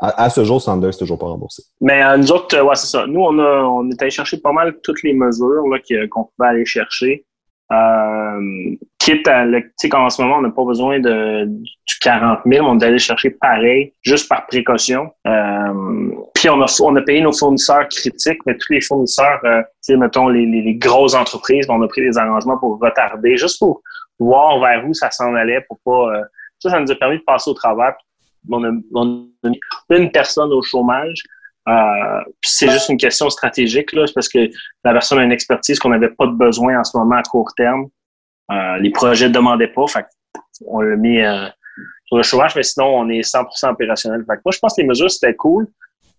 À, 0.00 0.30
ce 0.30 0.44
jour, 0.44 0.62
Sander, 0.62 0.92
c'est 0.92 1.00
toujours 1.00 1.18
pas 1.18 1.26
remboursé. 1.26 1.64
Mais 1.80 2.16
nous 2.16 2.30
autres, 2.30 2.56
ouais, 2.56 2.76
c'est 2.76 2.86
ça. 2.86 3.04
Nous, 3.08 3.18
on, 3.18 3.36
a, 3.40 3.64
on 3.64 3.90
est 3.90 4.00
allé 4.00 4.12
chercher 4.12 4.38
pas 4.38 4.52
mal 4.52 4.78
toutes 4.80 5.02
les 5.02 5.12
mesures 5.12 5.64
qu'on 6.08 6.24
pouvait 6.24 6.48
aller 6.50 6.64
chercher. 6.64 7.26
Euh, 7.70 8.76
quitte 8.98 9.28
à, 9.28 9.44
tu 9.44 9.72
sais, 9.76 9.88
qu'en 9.88 10.08
ce 10.08 10.22
moment, 10.22 10.36
on 10.38 10.42
n'a 10.42 10.50
pas 10.50 10.64
besoin 10.64 11.00
de, 11.00 11.44
du 11.44 11.98
40 12.00 12.40
000, 12.46 12.66
on 12.66 12.78
est 12.78 12.84
allé 12.84 12.98
chercher 12.98 13.30
pareil, 13.30 13.92
juste 14.02 14.28
par 14.28 14.46
précaution. 14.46 15.10
Euh, 15.26 16.10
puis 16.34 16.48
on 16.48 16.60
a, 16.62 16.80
on 16.82 16.96
a 16.96 17.02
payé 17.02 17.20
nos 17.20 17.32
fournisseurs 17.32 17.86
critiques, 17.88 18.40
mais 18.46 18.56
tous 18.56 18.72
les 18.72 18.80
fournisseurs, 18.80 19.40
euh, 19.44 19.60
tu 19.62 19.92
sais, 19.92 19.96
mettons, 19.96 20.28
les, 20.28 20.46
les, 20.46 20.74
grosses 20.74 21.14
entreprises, 21.14 21.66
on 21.68 21.82
a 21.82 21.88
pris 21.88 22.00
des 22.00 22.16
arrangements 22.16 22.58
pour 22.58 22.78
retarder, 22.80 23.36
juste 23.36 23.58
pour 23.58 23.82
voir 24.18 24.60
vers 24.60 24.86
où 24.86 24.94
ça 24.94 25.10
s'en 25.10 25.34
allait, 25.34 25.64
pour 25.68 25.78
pas... 25.84 26.16
Euh, 26.16 26.24
ça, 26.58 26.70
ça 26.70 26.80
nous 26.80 26.90
a 26.90 26.94
permis 26.94 27.18
de 27.18 27.22
passer 27.22 27.50
au 27.50 27.54
travers. 27.54 27.94
On 28.50 28.64
a, 28.64 28.70
on 28.94 29.28
a 29.44 29.48
mis 29.48 29.60
une 29.90 30.10
personne 30.10 30.52
au 30.52 30.62
chômage, 30.62 31.22
euh, 31.68 32.20
c'est 32.42 32.70
juste 32.70 32.88
une 32.88 32.96
question 32.96 33.28
stratégique, 33.28 33.92
là, 33.92 34.04
parce 34.14 34.28
que 34.28 34.48
la 34.84 34.92
personne 34.92 35.18
a 35.18 35.24
une 35.24 35.32
expertise 35.32 35.78
qu'on 35.78 35.90
n'avait 35.90 36.10
pas 36.10 36.26
de 36.26 36.32
besoin 36.32 36.78
en 36.78 36.84
ce 36.84 36.96
moment 36.96 37.16
à 37.16 37.22
court 37.22 37.52
terme. 37.56 37.88
Euh, 38.50 38.78
les 38.78 38.90
projets 38.90 39.28
ne 39.28 39.34
demandaient 39.34 39.68
pas, 39.68 39.86
fait 39.86 40.06
on 40.66 40.80
l'a 40.80 40.96
mis 40.96 41.20
euh, 41.20 41.46
sur 42.06 42.16
le 42.16 42.22
chômage, 42.22 42.56
mais 42.56 42.62
sinon, 42.62 42.86
on 42.86 43.08
est 43.10 43.20
100% 43.20 43.70
opérationnel. 43.70 44.24
Fait 44.26 44.40
moi, 44.44 44.52
je 44.52 44.58
pense 44.58 44.74
que 44.74 44.80
les 44.80 44.88
mesures, 44.88 45.10
c'était 45.10 45.34
cool. 45.34 45.68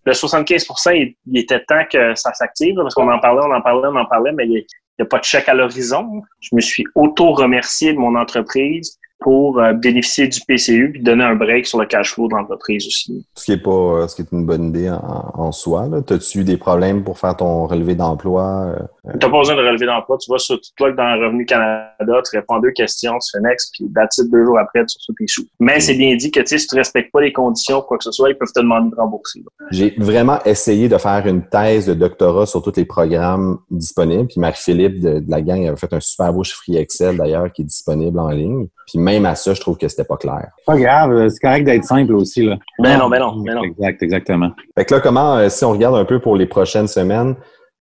Le 0.06 0.14
75% 0.14 1.16
il, 1.26 1.38
était 1.38 1.64
temps 1.66 1.84
que 1.92 2.16
ça 2.16 2.34
s'active, 2.34 2.76
parce 2.76 2.94
qu'on 2.94 3.12
en 3.12 3.20
parlait, 3.20 3.42
on 3.44 3.52
en 3.54 3.62
parlait, 3.62 3.90
on 3.92 3.96
en 3.96 4.06
parlait, 4.06 4.32
mais 4.32 4.46
il 4.46 4.52
n'y 4.52 4.66
a, 5.00 5.04
a, 5.04 5.06
pas 5.06 5.20
de 5.20 5.24
chèque 5.24 5.50
à 5.50 5.54
l'horizon. 5.54 6.22
Je 6.40 6.56
me 6.56 6.62
suis 6.62 6.86
auto-remercié 6.96 7.94
de 7.94 7.98
mon 7.98 8.16
entreprise 8.16 8.98
pour 9.20 9.60
euh, 9.60 9.74
bénéficier 9.74 10.28
du 10.28 10.40
PCU 10.42 10.92
puis 10.92 11.02
donner 11.02 11.24
un 11.24 11.36
break 11.36 11.66
sur 11.66 11.80
le 11.80 11.86
cash 11.86 12.14
flow 12.14 12.28
de 12.28 12.36
l'entreprise 12.36 12.88
aussi. 12.88 13.26
Ce 13.36 13.46
qui 13.46 13.52
est 13.52 13.58
pas 13.62 13.72
euh, 13.72 14.08
ce 14.08 14.16
qui 14.16 14.22
est 14.22 14.32
une 14.32 14.46
bonne 14.46 14.70
idée 14.70 14.90
en, 14.90 15.52
soi. 15.52 15.90
As-tu 16.10 16.40
eu 16.40 16.44
des 16.44 16.58
problèmes 16.58 17.04
pour 17.04 17.18
faire 17.18 17.36
ton 17.36 17.68
relevé 17.68 17.96
d'emploi? 17.96 18.76
Euh, 19.06 19.12
tu 19.12 19.26
n'as 19.26 19.32
pas 19.32 19.40
besoin 19.40 19.56
de 19.56 19.62
relevé 19.62 19.86
d'emploi. 19.86 20.18
Tu 20.18 20.32
vas 20.32 20.38
sur 20.38 20.60
toi 20.78 20.92
dans 20.92 21.20
Revenu 21.20 21.46
Canada, 21.46 21.90
tu 22.00 22.38
réponds 22.38 22.60
deux 22.60 22.72
questions, 22.72 23.14
tu 23.20 23.32
fais 23.32 23.42
next, 23.42 23.74
puis 23.74 23.90
that's 23.94 24.20
deux 24.20 24.46
jours 24.46 24.60
après, 24.60 24.86
tu 24.86 24.96
reçois 24.98 25.16
tes 25.18 25.28
sous. 25.28 25.46
Mais 25.60 25.80
c'est 25.80 25.96
bien 25.96 26.16
dit 26.16 26.32
que 26.32 26.46
si 26.46 26.68
tu 26.68 26.76
ne 26.76 26.80
respectes 26.80 27.12
pas 27.12 27.22
les 27.22 27.34
conditions, 27.34 27.82
quoi 27.82 27.98
que 27.98 28.04
ce 28.04 28.12
soit, 28.12 28.30
ils 28.30 28.38
peuvent 28.38 28.52
te 28.54 28.60
demander 28.60 28.90
de 28.92 28.96
rembourser. 28.96 29.44
J'ai 29.72 29.96
vraiment 29.98 30.40
essayé 30.46 30.88
de 30.88 30.98
faire 30.98 31.26
une 31.26 31.44
thèse 31.44 31.88
de 31.88 31.94
doctorat 31.94 32.46
sur 32.46 32.62
tous 32.62 32.74
les 32.78 32.86
programmes 32.86 33.58
disponibles. 33.70 34.28
Puis 34.28 34.40
Marie-Philippe 34.40 35.00
de, 35.00 35.24
la 35.28 35.42
gang 35.42 35.66
avait 35.68 35.78
fait 35.78 35.94
un 35.94 36.00
super 36.00 36.32
beau 36.32 36.44
chiffrier 36.44 36.80
Excel 36.80 37.18
d'ailleurs 37.18 37.52
qui 37.52 37.64
est 37.64 37.66
disponible 37.66 38.20
en 38.20 38.30
ligne. 38.30 38.68
Puis 38.88 39.00
même 39.10 39.26
à 39.26 39.36
ça, 39.36 39.54
je 39.54 39.62
trouve 39.62 39.78
que 39.78 39.88
c'était 39.88 40.04
pas 40.04 40.18
clair. 40.18 40.52
Pas 40.66 40.78
grave, 40.78 41.30
c'est 41.30 41.40
correct 41.40 41.64
d'être 41.66 41.86
simple 41.86 42.14
aussi. 42.14 42.44
Là. 42.44 42.58
Mais 42.80 42.98
non, 42.98 43.10
mais 43.10 43.20
non, 43.20 43.36
mais 43.36 43.54
non. 43.54 43.64
Exact, 43.64 44.02
exactement. 44.04 44.52
Fait 44.78 44.86
que 44.86 44.94
là, 44.94 45.02
comment, 45.02 45.38
euh, 45.38 45.50
si 45.50 45.66
on 45.66 45.72
regarde 45.72 45.96
un 45.96 46.06
peu 46.06 46.20
pour 46.20 46.36
les 46.36 46.46
prochaines 46.46 46.88
semaines, 46.88 47.36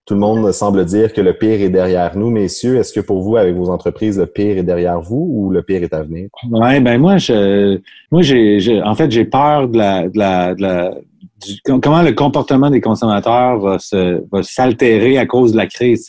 tout 0.05 0.15
le 0.15 0.19
monde 0.19 0.51
semble 0.51 0.83
dire 0.83 1.13
que 1.13 1.21
le 1.21 1.33
pire 1.33 1.61
est 1.61 1.69
derrière 1.69 2.17
nous, 2.17 2.29
messieurs. 2.29 2.77
Est-ce 2.77 2.91
que 2.91 2.99
pour 2.99 3.21
vous, 3.21 3.37
avec 3.37 3.55
vos 3.55 3.69
entreprises, 3.69 4.19
le 4.19 4.25
pire 4.25 4.57
est 4.57 4.63
derrière 4.63 4.99
vous 4.99 5.29
ou 5.31 5.49
le 5.49 5.63
pire 5.63 5.81
est 5.81 5.93
à 5.93 6.03
venir? 6.03 6.27
Oui, 6.51 6.79
ben 6.81 6.99
moi, 6.99 7.17
je, 7.17 7.79
moi, 8.11 8.21
j'ai, 8.21 8.81
en 8.83 8.95
fait, 8.95 9.09
j'ai 9.09 9.23
peur 9.23 9.69
de 9.69 9.77
la, 9.77 10.09
de 10.09 10.17
la, 10.17 10.55
de 10.55 10.61
la 10.61 10.91
comment 11.81 12.01
le 12.01 12.13
comportement 12.13 12.69
des 12.69 12.81
consommateurs 12.81 13.59
va 13.59 13.79
se 13.79 14.23
va 14.31 14.43
s'altérer 14.43 15.17
à 15.17 15.25
cause 15.25 15.53
de 15.53 15.57
la 15.57 15.67
crise. 15.67 16.07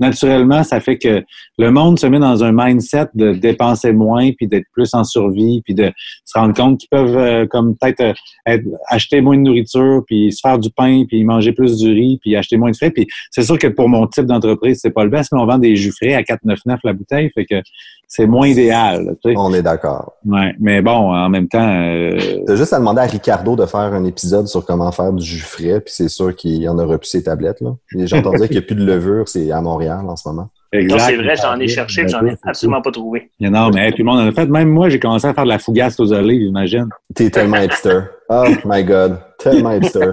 naturellement, 0.00 0.62
ça 0.64 0.80
fait 0.80 0.98
que 0.98 1.22
le 1.58 1.70
monde 1.70 1.98
se 1.98 2.06
met 2.06 2.18
dans 2.18 2.44
un 2.44 2.52
mindset 2.52 3.08
de 3.14 3.32
dépenser 3.32 3.92
moins, 3.92 4.30
puis 4.32 4.46
d'être 4.46 4.66
plus 4.72 4.94
en 4.94 5.04
survie, 5.04 5.62
puis 5.64 5.74
de 5.74 5.92
se 6.24 6.38
rendre 6.38 6.54
compte 6.54 6.78
qu'ils 6.78 6.88
peuvent 6.88 7.16
euh, 7.16 7.46
comme 7.46 7.76
peut-être 7.76 8.14
euh, 8.48 8.58
acheter 8.88 9.20
moins 9.20 9.36
de 9.36 9.42
nourriture, 9.42 10.02
puis 10.06 10.32
se 10.32 10.40
faire 10.40 10.58
du 10.58 10.70
pain, 10.70 11.04
puis 11.06 11.24
manger 11.24 11.52
plus 11.52 11.78
du 11.78 11.92
riz, 11.92 12.18
puis 12.20 12.36
acheter 12.36 12.56
moins 12.56 12.70
de 12.70 12.76
frais. 12.76 12.90
Puis 12.90 13.06
c'est 13.30 13.42
sûr 13.42 13.58
que 13.58 13.68
pour 13.68 13.88
mon 13.88 14.06
type 14.06 14.26
d'entreprise, 14.26 14.80
c'est 14.82 14.90
pas 14.90 15.04
le 15.04 15.10
best, 15.10 15.32
mais 15.32 15.40
on 15.40 15.46
vend 15.46 15.58
des 15.58 15.76
jus 15.76 15.92
frais 15.92 16.14
à 16.14 16.22
4,99 16.22 16.78
la 16.84 16.92
bouteille, 16.92 17.30
fait 17.34 17.44
que 17.44 17.60
c'est 18.08 18.26
moins 18.26 18.46
idéal. 18.46 19.16
On 19.24 19.54
est 19.54 19.62
d'accord. 19.62 20.12
Ouais, 20.26 20.54
mais 20.60 20.82
bon, 20.82 21.14
en 21.14 21.28
même 21.30 21.48
temps. 21.48 21.66
Euh... 21.66 22.42
T'as 22.46 22.56
juste 22.56 22.72
à 22.72 22.78
demander 22.78 23.00
à 23.00 23.06
Ricardo 23.06 23.56
de 23.56 23.64
faire 23.64 23.80
un 23.80 24.04
épisode 24.04 24.46
sur 24.48 24.66
comment 24.66 24.92
faire 24.92 25.12
du 25.12 25.24
jus 25.24 25.40
frais, 25.40 25.80
puis 25.80 25.94
c'est 25.94 26.08
sûr 26.08 26.36
qu'il 26.36 26.68
en 26.68 26.78
aura 26.78 26.98
plus 26.98 27.08
ses 27.08 27.22
tablettes. 27.22 27.60
Là. 27.60 27.70
J'ai 27.94 28.16
entendu 28.16 28.36
dire 28.36 28.48
qu'il 28.48 28.58
n'y 28.58 28.62
a 28.62 28.66
plus 28.66 28.76
de 28.76 28.84
levure, 28.84 29.28
c'est 29.28 29.50
à 29.50 29.60
Montréal 29.62 30.04
en 30.06 30.16
ce 30.16 30.28
moment. 30.28 30.50
Exact. 30.72 31.00
c'est 31.00 31.16
vrai, 31.16 31.34
j'en 31.36 31.58
ai 31.58 31.68
cherché, 31.68 32.08
j'en 32.08 32.24
ai 32.26 32.34
absolument 32.44 32.80
pas 32.80 32.90
trouvé. 32.90 33.30
Non, 33.40 33.70
mais 33.70 33.90
tout 33.92 33.98
le 33.98 34.04
monde 34.04 34.20
en 34.20 34.28
a 34.28 34.32
fait. 34.32 34.46
Même 34.46 34.68
moi, 34.68 34.88
j'ai 34.88 34.98
commencé 34.98 35.26
à 35.26 35.34
faire 35.34 35.44
de 35.44 35.48
la 35.48 35.58
fougasse 35.58 35.98
aux 36.00 36.12
olives, 36.12 36.42
imagine. 36.42 36.88
T'es 37.14 37.30
tellement 37.30 37.58
hipster. 37.58 38.00
Oh 38.28 38.44
my 38.64 38.84
God, 38.84 39.18
tellement 39.38 39.72
hipster. 39.72 40.12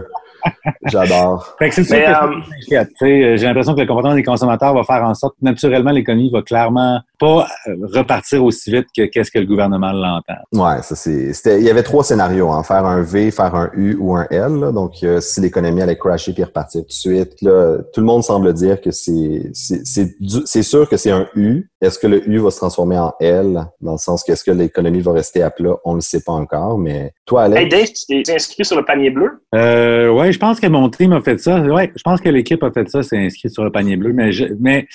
J'adore. 0.86 1.56
c'est 1.60 1.84
ça 1.84 2.23
euh, 2.23 3.38
J'ai 3.38 3.45
l'impression 3.45 3.73
que 3.73 3.82
le 3.82 3.88
comportement 3.88 4.15
des 4.15 4.23
consommateurs 4.23 4.73
va 4.73 4.84
faire 4.84 5.04
en 5.04 5.13
sorte 5.13 5.36
que 5.39 5.45
naturellement 5.45 5.91
l'économie 5.91 6.30
va 6.32 6.41
clairement 6.41 7.02
pas 7.19 7.47
euh, 7.67 7.75
repartir 7.93 8.43
aussi 8.43 8.71
vite 8.71 8.88
que 8.95 9.05
qu'est-ce 9.05 9.32
que 9.32 9.39
le 9.39 9.45
gouvernement 9.45 9.91
l'entend. 9.91 10.41
Ouais, 10.53 10.82
ça 10.82 10.95
c'est. 10.95 11.32
Il 11.60 11.63
y 11.63 11.69
avait 11.69 11.84
trois 11.84 12.03
scénarios 12.03 12.49
hein. 12.49 12.63
faire 12.63 12.86
un 12.86 13.01
V, 13.01 13.32
faire 13.32 13.53
un 13.55 13.69
U 13.73 13.95
ou 13.99 14.15
un 14.15 14.25
L. 14.32 14.71
Donc 14.73 14.93
euh, 15.03 15.19
si 15.19 15.41
l'économie 15.41 15.82
allait 15.82 15.97
crasher 15.97 16.34
puis 16.34 16.43
repartir 16.43 16.82
tout 16.82 16.88
de 16.88 16.93
suite, 16.93 17.41
là, 17.41 17.77
tout 17.93 18.01
le 18.01 18.08
monde 18.08 18.23
semble 18.23 18.53
dire 18.53 18.82
que 18.82 18.91
c'est 18.91 19.51
c'est 19.53 20.63
sûr 20.63 20.88
que 20.89 20.97
c'est 20.97 21.12
un 21.12 21.27
U. 21.36 21.69
Est-ce 21.82 21.97
que 21.97 22.08
le 22.08 22.27
U 22.29 22.39
va 22.39 22.51
se 22.51 22.58
transformer 22.58 22.97
en 22.97 23.13
L? 23.19 23.65
Dans 23.82 23.93
le 23.93 23.97
sens 23.97 24.23
que 24.23 24.32
est-ce 24.32 24.43
que 24.43 24.51
l'économie 24.51 25.01
va 25.01 25.13
rester 25.13 25.41
à 25.41 25.49
plat? 25.49 25.75
On 25.86 25.91
ne 25.91 25.97
le 25.97 26.01
sait 26.01 26.21
pas 26.21 26.34
encore, 26.34 26.77
mais 26.77 27.13
toi, 27.25 27.43
Alex? 27.43 27.62
Hey 27.62 27.69
Dave, 27.69 27.88
tu 27.88 28.23
t'es 28.23 28.36
inscrit 28.36 28.65
sur 28.65 28.75
le 28.75 28.84
panier 28.84 29.10
bleu? 29.10 29.41
Euh, 29.55 30.10
Ouais, 30.10 30.32
je 30.32 30.39
pense 30.39 30.60
que 30.60 30.67
mon 30.67 30.89
team 30.89 31.13
a 31.13 31.21
fait 31.21 31.39
ça. 31.39 31.62
Ouais, 31.62 31.91
je 31.95 32.01
pense 32.03 32.21
que 32.21 32.29
l'équipe 32.29 32.62
a 32.63 32.71
fait 32.71 32.89
ça, 32.89 33.03
c'est 33.03 33.17
inscrit 33.17 33.49
sur 33.49 33.63
le 33.63 33.71
panier 33.71 33.95
bleu. 33.95 34.12
Mais, 34.13 34.32
mais 34.60 34.88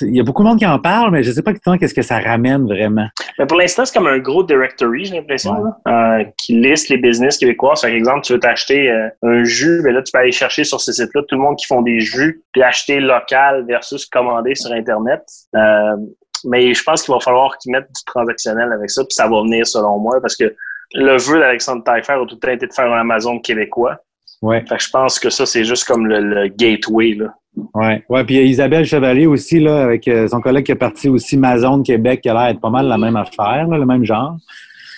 il 0.00 0.16
y 0.16 0.20
a 0.20 0.22
beaucoup 0.22 0.42
de 0.42 0.48
monde 0.48 0.58
qui 0.58 0.66
en 0.66 0.78
parle, 0.78 1.10
mais 1.10 1.22
je 1.22 1.30
ne 1.30 1.34
sais 1.34 1.42
pas 1.42 1.52
qu'est-ce 1.52 1.94
que 1.94 2.02
ça 2.02 2.18
ramène 2.20 2.66
vraiment. 2.66 3.06
Mais 3.38 3.46
pour 3.46 3.58
l'instant, 3.58 3.84
c'est 3.84 3.96
comme 3.96 4.06
un 4.06 4.18
gros 4.18 4.42
directory, 4.44 5.06
j'ai 5.06 5.16
l'impression, 5.16 5.56
euh, 5.88 6.24
qui 6.38 6.54
liste 6.60 6.88
les 6.88 6.98
business 6.98 7.38
québécois. 7.38 7.74
Par 7.80 7.90
exemple, 7.90 8.22
tu 8.22 8.32
veux 8.32 8.40
t'acheter 8.40 8.90
euh, 8.90 9.08
un 9.22 9.44
jus, 9.44 9.80
mais 9.82 9.92
là, 9.92 10.02
tu 10.02 10.12
peux 10.12 10.18
aller 10.18 10.32
chercher 10.32 10.64
sur 10.64 10.80
ce 10.80 10.92
site-là 10.92 11.22
tout 11.28 11.34
le 11.34 11.42
monde 11.42 11.56
qui 11.56 11.66
font 11.66 11.82
des 11.82 12.00
jus, 12.00 12.42
puis 12.52 12.62
acheter 12.62 13.00
local 13.00 13.64
versus 13.66 14.06
commander 14.06 14.54
sur 14.54 14.72
Internet. 14.72 15.22
Euh, 15.56 15.96
mais 16.44 16.74
je 16.74 16.82
pense 16.82 17.02
qu'il 17.02 17.12
va 17.12 17.20
falloir 17.20 17.56
qu'ils 17.58 17.72
mettent 17.72 17.88
du 17.88 18.04
transactionnel 18.06 18.72
avec 18.72 18.90
ça, 18.90 19.02
puis 19.02 19.14
ça 19.14 19.28
va 19.28 19.42
venir 19.42 19.66
selon 19.66 19.98
moi, 19.98 20.20
parce 20.20 20.36
que 20.36 20.54
le 20.94 21.16
vœu 21.16 21.38
d'Alexandre 21.38 21.82
Taillefer 21.84 22.12
a 22.12 22.26
tout 22.26 22.34
le 22.34 22.38
temps 22.38 22.50
été 22.50 22.66
de 22.66 22.72
faire 22.72 22.92
un 22.92 23.00
Amazon 23.00 23.38
québécois. 23.38 23.98
Ouais. 24.42 24.64
Fait 24.68 24.76
que 24.76 24.82
je 24.82 24.90
pense 24.90 25.18
que 25.18 25.30
ça, 25.30 25.46
c'est 25.46 25.64
juste 25.64 25.84
comme 25.84 26.06
le, 26.06 26.48
gateway. 26.48 27.14
Là. 27.14 27.34
Ouais. 27.74 28.04
ouais. 28.08 28.24
Puis 28.24 28.34
il 28.34 28.38
y 28.38 28.40
a 28.40 28.44
Isabelle 28.44 28.84
Chevalier 28.84 29.26
aussi, 29.26 29.60
là, 29.60 29.82
avec 29.82 30.06
euh, 30.08 30.26
son 30.28 30.40
collègue 30.40 30.66
qui 30.66 30.72
est 30.72 30.76
parti 30.76 31.08
aussi 31.08 31.36
Amazon 31.36 31.82
Québec, 31.82 32.20
qui 32.20 32.28
a 32.28 32.34
l'air 32.34 32.48
d'être 32.48 32.60
pas 32.60 32.70
mal 32.70 32.86
la 32.86 32.98
même 32.98 33.16
affaire, 33.16 33.66
là, 33.68 33.78
le 33.78 33.86
même 33.86 34.04
genre. 34.04 34.36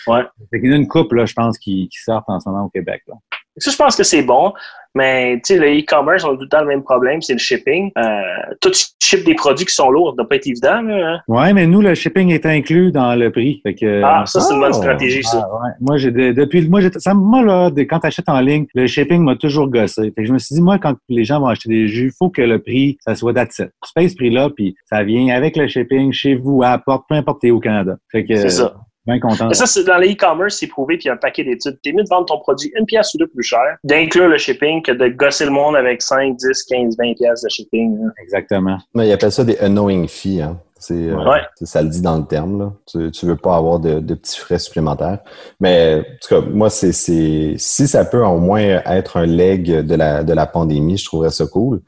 Ouais. 0.07 0.23
Fait 0.51 0.61
qu'il 0.61 0.71
y 0.71 0.73
a 0.73 0.77
une 0.77 0.89
couple, 0.89 1.17
là, 1.17 1.27
je 1.27 1.35
pense, 1.35 1.59
qui, 1.59 1.89
qui 1.89 1.99
sortent 1.99 2.29
en 2.29 2.41
ce 2.41 2.49
moment 2.49 2.65
au 2.65 2.69
Québec. 2.71 3.03
Là. 3.07 3.15
Ça, 3.57 3.71
je 3.71 3.77
pense 3.77 3.97
que 3.97 4.03
c'est 4.03 4.23
bon. 4.23 4.53
Mais 4.97 5.41
tu 5.45 5.55
sais, 5.55 5.59
le 5.59 5.81
e-commerce, 5.81 6.25
on 6.25 6.31
a 6.31 6.37
tout 6.37 6.43
le 6.43 6.49
temps 6.49 6.61
le 6.61 6.69
même 6.69 6.83
problème, 6.85 7.21
c'est 7.21 7.33
le 7.33 7.41
shipping. 7.41 7.91
Euh, 7.99 8.21
tout 8.61 8.71
ship 9.03 9.25
des 9.25 9.35
produits 9.35 9.67
qui 9.67 9.75
sont 9.75 9.91
lourds, 9.91 10.11
ça 10.11 10.17
doit 10.19 10.29
pas 10.29 10.37
être 10.37 10.47
évident. 10.47 10.83
Là, 10.83 11.15
hein? 11.15 11.21
Ouais, 11.27 11.53
mais 11.53 11.67
nous, 11.67 11.81
le 11.81 11.95
shipping 11.95 12.31
est 12.31 12.47
inclus 12.47 12.93
dans 12.93 13.17
le 13.17 13.31
prix. 13.33 13.61
Fait 13.65 13.75
que, 13.75 14.03
ah, 14.05 14.23
ça, 14.25 14.41
c'est 14.41 14.55
une 14.55 14.61
bonne 14.61 14.71
oh! 14.73 14.77
stratégie, 14.77 15.25
ça. 15.25 15.45
Ah, 15.45 15.65
ouais. 15.65 15.71
Moi, 15.81 15.97
j'ai 15.97 16.13
depuis 16.13 16.69
moi, 16.69 16.81
ça, 16.97 17.13
moi 17.13 17.43
là, 17.43 17.71
quand 17.77 17.99
tu 17.99 18.07
achètes 18.07 18.29
en 18.29 18.39
ligne, 18.39 18.67
le 18.75 18.87
shipping 18.87 19.21
m'a 19.23 19.35
toujours 19.35 19.69
gossé. 19.69 20.13
Fait 20.15 20.23
que 20.23 20.27
je 20.27 20.33
me 20.33 20.39
suis 20.39 20.55
dit, 20.55 20.63
moi, 20.63 20.79
quand 20.79 20.95
les 21.09 21.25
gens 21.25 21.41
vont 21.41 21.49
acheter 21.49 21.71
des 21.71 21.89
jus, 21.89 22.13
il 22.13 22.17
faut 22.17 22.31
que 22.31 22.43
le 22.43 22.61
prix, 22.61 22.97
ça 23.05 23.17
soit 23.17 23.33
d'attitude. 23.33 23.73
Tu 23.85 23.93
payes 23.97 24.11
ce 24.11 24.15
prix-là, 24.15 24.51
puis 24.51 24.77
ça 24.89 25.03
vient 25.03 25.35
avec 25.35 25.57
le 25.57 25.67
shipping 25.67 26.13
chez 26.13 26.37
vous, 26.37 26.63
à 26.63 26.71
la 26.71 26.79
porte, 26.79 27.07
peu 27.09 27.17
importe 27.17 27.43
où 27.43 27.57
au 27.57 27.61
Canada. 27.61 27.97
Fait 28.13 28.25
que, 28.25 28.37
c'est 28.37 28.49
ça. 28.49 28.77
Bien 29.07 29.21
content. 29.21 29.53
ça, 29.53 29.67
c'est 29.67 29.85
dans 29.85 29.99
les 29.99 30.13
e-commerce, 30.13 30.57
c'est 30.57 30.67
prouvé, 30.67 30.97
puis 30.97 31.05
il 31.05 31.09
y 31.09 31.11
a 31.11 31.15
un 31.15 31.19
paquet 31.19 31.45
d'études. 31.45 31.79
T'es 31.83 31.93
mieux 31.93 32.05
de 32.05 32.09
vendre 32.09 32.27
ton 32.27 32.39
produit 32.39 32.73
une 32.75 32.87
pièce 32.87 33.13
ou 33.15 33.19
deux 33.19 33.27
plus 33.27 33.43
cher, 33.43 33.77
d'inclure 33.85 34.29
le 34.29 34.39
shipping, 34.39 34.83
que 34.83 34.93
de 34.93 35.09
gosser 35.09 35.45
le 35.45 35.51
monde 35.51 35.77
avec 35.77 36.01
5, 36.01 36.37
10, 36.37 36.63
15, 36.65 36.97
20 36.99 37.15
pièces 37.15 37.43
de 37.43 37.49
shipping. 37.51 37.99
Hein. 38.03 38.13
Exactement. 38.23 38.79
Mais 38.95 39.09
ils 39.09 39.13
appellent 39.13 39.33
ça 39.33 39.45
des 39.45 39.59
unknowing 39.61 40.09
fees. 40.09 40.41
Hein. 40.41 40.59
Euh, 40.91 41.39
c'est, 41.57 41.67
Ça 41.67 41.83
le 41.83 41.89
dit 41.89 42.03
dans 42.03 42.19
le 42.19 42.25
terme. 42.25 42.59
Là. 42.59 42.73
Tu, 42.87 42.99
ne 42.99 43.31
veux 43.31 43.37
pas 43.37 43.57
avoir 43.57 43.79
de, 43.79 44.01
petits 44.01 44.39
frais 44.39 44.59
supplémentaires. 44.59 45.19
Mais 45.61 46.01
en 46.01 46.03
tout 46.21 46.41
cas, 46.41 46.47
moi, 46.49 46.71
c'est, 46.71 46.93
si 46.93 47.59
ça 47.59 48.05
peut 48.05 48.25
au 48.25 48.39
moins 48.39 48.63
être 48.63 49.17
un 49.17 49.27
leg 49.27 49.87
de 49.87 49.95
la, 49.95 50.23
de 50.23 50.33
la 50.33 50.47
pandémie, 50.47 50.99
je 50.99 51.05
trouverais 51.05 51.31
ça 51.31 51.47
cool. 51.47 51.81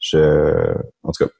Je, 0.00 0.74
en 1.02 1.12
tout 1.12 1.26
cas, 1.26 1.30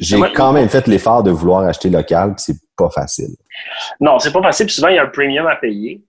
j'ai 0.00 0.18
quand 0.34 0.52
même 0.52 0.68
fait 0.68 0.86
l'effort 0.88 1.22
de 1.22 1.30
vouloir 1.30 1.62
acheter 1.62 1.88
local, 1.88 2.34
puis 2.34 2.44
c'est 2.48 2.60
pas 2.76 2.90
facile. 2.90 3.36
Non, 4.00 4.18
c'est 4.18 4.32
pas 4.32 4.42
facile. 4.42 4.66
Puis 4.66 4.74
souvent, 4.74 4.88
il 4.88 4.96
y 4.96 4.98
a 4.98 5.04
un 5.04 5.08
premium 5.08 5.46
à 5.46 5.56
payer. 5.56 6.02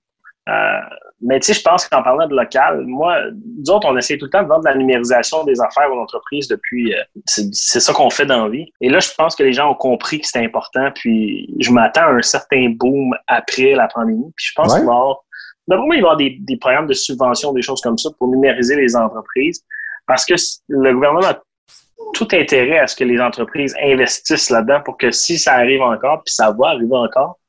Euh, 0.50 0.80
mais 1.22 1.39
tu 1.39 1.48
sais, 1.48 1.54
je 1.54 1.62
pense 1.62 1.88
qu'en 1.88 2.02
parlant 2.02 2.28
de 2.28 2.36
local, 2.36 2.84
moi, 2.88 3.17
nous 3.32 3.69
autres, 3.72 3.88
on 3.88 3.98
essaie 3.98 4.17
tout 4.17 4.26
le 4.26 4.32
temps 4.32 4.41
de 4.41 4.48
vendre 4.48 4.63
la 4.63 4.76
numérisation 4.76 5.43
des 5.43 5.60
affaires 5.62 5.91
aux 5.91 6.00
entreprises 6.00 6.48
depuis. 6.48 6.95
Euh, 6.95 7.04
c'est 7.26 7.80
ça 7.80 7.93
qu'on 7.93 8.10
fait 8.10 8.26
dans 8.26 8.45
la 8.45 8.50
vie. 8.50 8.72
Et 8.82 8.89
là, 8.89 9.00
je 9.00 9.10
pense 9.17 9.36
que 9.36 9.43
les 9.43 9.54
gens 9.54 9.69
ont 9.69 9.76
compris 9.76 10.22
que 10.22 10.26
c'était 10.26 10.45
important. 10.45 10.89
Puis 10.95 11.54
je 11.60 11.72
m'attends 11.72 12.08
à 12.08 12.13
un 12.13 12.22
certain 12.22 12.69
boom 12.69 13.13
après 13.28 13.76
la 13.76 13.88
pandémie. 13.88 14.32
Puis 14.36 14.48
je 14.48 14.54
pense 14.56 14.74
qu'il 14.74 14.86
va 14.86 14.93
y 14.93 14.95
avoir. 14.95 15.17
Il 15.67 15.78
va 15.78 15.95
y 15.95 16.00
avoir 16.00 16.17
des, 16.17 16.38
des 16.39 16.58
programmes 16.58 16.88
de 16.88 16.93
subvention, 16.93 17.54
des 17.54 17.62
choses 17.62 17.82
comme 17.82 17.98
ça 17.98 18.10
pour 18.17 18.30
numériser 18.30 18.76
les 18.76 18.95
entreprises. 18.95 19.63
Parce 20.08 20.26
que 20.26 20.34
le 20.69 20.93
gouvernement 20.93 21.28
a 21.28 21.39
tout 22.13 22.28
intérêt 22.32 22.80
à 22.80 22.88
ce 22.88 22.95
que 22.95 23.04
les 23.04 23.19
entreprises 23.19 23.76
investissent 23.82 24.50
là-dedans 24.50 24.82
pour 24.84 24.98
que 24.98 25.12
si 25.12 25.38
ça 25.38 25.54
arrive 25.54 25.82
encore, 25.82 26.24
puis 26.26 26.34
ça 26.34 26.56
va 26.58 26.69
arriver 26.69 26.95
encore, 26.95 27.39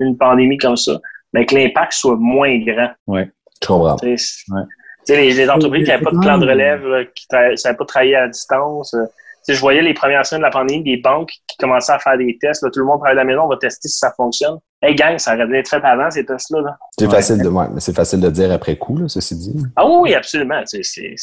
une 0.00 0.16
pandémie 0.16 0.58
comme 0.58 0.76
ça, 0.76 0.98
mais 1.32 1.46
que 1.46 1.54
l'impact 1.54 1.92
soit 1.92 2.16
moins 2.18 2.58
grand. 2.58 2.90
Oui, 3.06 3.22
je 3.62 3.66
comprends. 3.66 3.96
Les, 4.02 5.34
les, 5.34 5.50
entreprises 5.50 5.84
qui 5.84 5.90
n'avaient 5.90 6.02
pas 6.02 6.12
de 6.12 6.18
plan 6.18 6.38
de 6.38 6.46
relève, 6.46 6.82
qui 7.14 7.26
ne 7.32 7.56
savaient 7.56 7.76
pas 7.76 7.84
travailler 7.84 8.16
à 8.16 8.28
distance. 8.28 8.94
Euh, 8.94 9.04
je 9.46 9.60
voyais 9.60 9.82
les 9.82 9.92
premières 9.92 10.24
semaines 10.24 10.40
de 10.40 10.46
la 10.46 10.50
pandémie, 10.50 10.82
des 10.82 10.96
banques 10.96 11.32
qui 11.46 11.56
commençaient 11.58 11.92
à 11.92 11.98
faire 11.98 12.16
des 12.16 12.38
tests. 12.40 12.64
tout 12.72 12.80
le 12.80 12.86
monde 12.86 12.98
travaille 12.98 13.12
à 13.12 13.16
la 13.16 13.24
maison, 13.24 13.42
on 13.42 13.48
va 13.48 13.58
tester 13.58 13.88
si 13.88 13.98
ça 13.98 14.12
fonctionne. 14.16 14.56
Hey 14.80 14.94
gang, 14.94 15.18
ça 15.18 15.34
aurait 15.34 15.46
dû 15.46 15.56
être 15.56 15.68
fait 15.68 15.84
avant 15.84 16.10
ces 16.10 16.24
tests-là. 16.24 16.76
C'est 16.98 17.10
facile 17.10 17.42
de 17.42 17.48
mais 17.48 17.80
c'est 17.80 17.94
facile 17.94 18.20
de 18.20 18.30
dire 18.30 18.50
après 18.52 18.76
coup, 18.76 18.96
là, 18.96 19.08
ceci 19.08 19.36
dit. 19.36 19.62
Ah 19.76 19.86
oui, 19.86 20.14
absolument. 20.14 20.62
C'est 20.64 21.14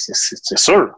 sûr. 0.56 0.92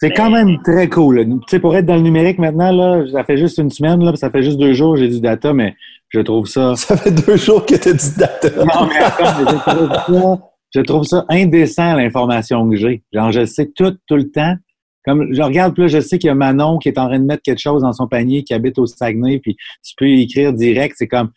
C'est 0.00 0.12
quand 0.12 0.30
même 0.30 0.62
très 0.62 0.88
cool. 0.88 1.26
Tu 1.26 1.38
sais, 1.48 1.58
pour 1.58 1.76
être 1.76 1.84
dans 1.84 1.96
le 1.96 2.00
numérique 2.00 2.38
maintenant, 2.38 2.72
là, 2.72 3.04
ça 3.12 3.22
fait 3.22 3.36
juste 3.36 3.58
une 3.58 3.68
semaine, 3.68 4.02
là, 4.02 4.16
ça 4.16 4.30
fait 4.30 4.42
juste 4.42 4.58
deux 4.58 4.72
jours 4.72 4.94
que 4.94 5.00
j'ai 5.00 5.08
du 5.08 5.20
data, 5.20 5.52
mais 5.52 5.76
je 6.08 6.20
trouve 6.20 6.46
ça. 6.46 6.74
Ça 6.76 6.96
fait 6.96 7.12
deux 7.12 7.36
jours 7.36 7.64
que 7.64 7.74
tu 7.74 7.88
as 7.88 7.92
du 7.92 8.18
data. 8.18 8.48
Non, 8.64 8.88
mais 8.88 8.96
attends, 8.96 9.38
je, 9.38 9.44
trouve 9.44 9.92
ça, 9.92 10.38
je 10.74 10.80
trouve 10.80 11.04
ça 11.04 11.24
indécent, 11.28 11.94
l'information 11.94 12.68
que 12.68 12.76
j'ai. 12.76 13.02
Genre, 13.12 13.30
je 13.30 13.44
sais 13.44 13.70
tout, 13.74 13.96
tout 14.06 14.16
le 14.16 14.30
temps. 14.30 14.56
Comme 15.04 15.32
je 15.32 15.40
regarde, 15.40 15.78
là, 15.78 15.86
je 15.86 16.00
sais 16.00 16.18
qu'il 16.18 16.28
y 16.28 16.30
a 16.30 16.34
Manon 16.34 16.78
qui 16.78 16.88
est 16.88 16.98
en 16.98 17.06
train 17.06 17.18
de 17.18 17.24
mettre 17.24 17.42
quelque 17.42 17.60
chose 17.60 17.82
dans 17.82 17.92
son 17.92 18.08
panier, 18.08 18.42
qui 18.42 18.54
habite 18.54 18.78
au 18.78 18.86
Saguenay, 18.86 19.38
puis 19.38 19.56
tu 19.84 19.94
peux 19.96 20.08
écrire 20.08 20.52
direct. 20.52 20.96
C'est 20.98 21.08
comme, 21.08 21.30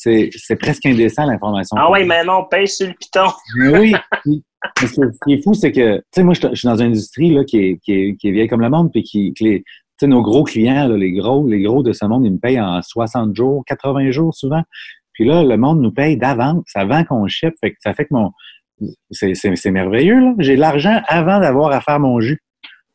c'est, 0.00 0.56
presque 0.56 0.86
indécent, 0.86 1.26
l'information. 1.26 1.76
Ah 1.78 1.90
oui, 1.90 2.04
Manon, 2.04 2.44
pèse 2.50 2.76
sur 2.76 2.88
le 2.88 2.94
piton. 2.94 3.30
oui. 3.56 3.94
ce 4.78 5.00
qui 5.26 5.34
est 5.34 5.42
fou, 5.42 5.54
c'est 5.54 5.72
que, 5.72 5.96
tu 5.96 6.02
sais, 6.14 6.22
moi, 6.22 6.34
je, 6.34 6.54
suis 6.54 6.66
dans 6.66 6.76
une 6.76 6.88
industrie 6.88 7.34
là, 7.34 7.44
qui, 7.44 7.58
est, 7.58 7.78
qui, 7.82 7.92
est, 7.92 8.16
qui 8.16 8.28
est 8.28 8.32
vieille 8.32 8.48
comme 8.48 8.62
le 8.62 8.70
monde, 8.70 8.90
puis 8.90 9.02
qui, 9.02 9.32
tu 9.34 9.62
sais, 9.98 10.06
nos 10.06 10.22
gros 10.22 10.44
clients, 10.44 10.88
là, 10.88 10.96
les 10.96 11.12
gros, 11.12 11.46
les 11.46 11.62
gros 11.62 11.82
de 11.82 11.92
ce 11.92 12.06
monde, 12.06 12.24
ils 12.24 12.32
me 12.32 12.38
payent 12.38 12.60
en 12.60 12.80
60 12.80 13.34
jours, 13.34 13.62
80 13.66 14.10
jours 14.10 14.34
souvent. 14.34 14.62
Puis 15.12 15.26
là, 15.26 15.42
le 15.42 15.56
monde 15.58 15.82
nous 15.82 15.92
paye 15.92 16.16
d'avance, 16.16 16.64
avant 16.74 17.04
qu'on 17.04 17.26
ship. 17.28 17.52
Fait 17.60 17.72
que 17.72 17.76
ça 17.80 17.92
fait 17.92 18.04
que 18.04 18.14
mon. 18.14 18.30
C'est 19.10 19.70
merveilleux, 19.70 20.18
là. 20.18 20.34
J'ai 20.38 20.56
de 20.56 20.60
l'argent 20.60 21.02
avant 21.08 21.40
d'avoir 21.40 21.72
à 21.72 21.82
faire 21.82 22.00
mon 22.00 22.20
jus. 22.20 22.40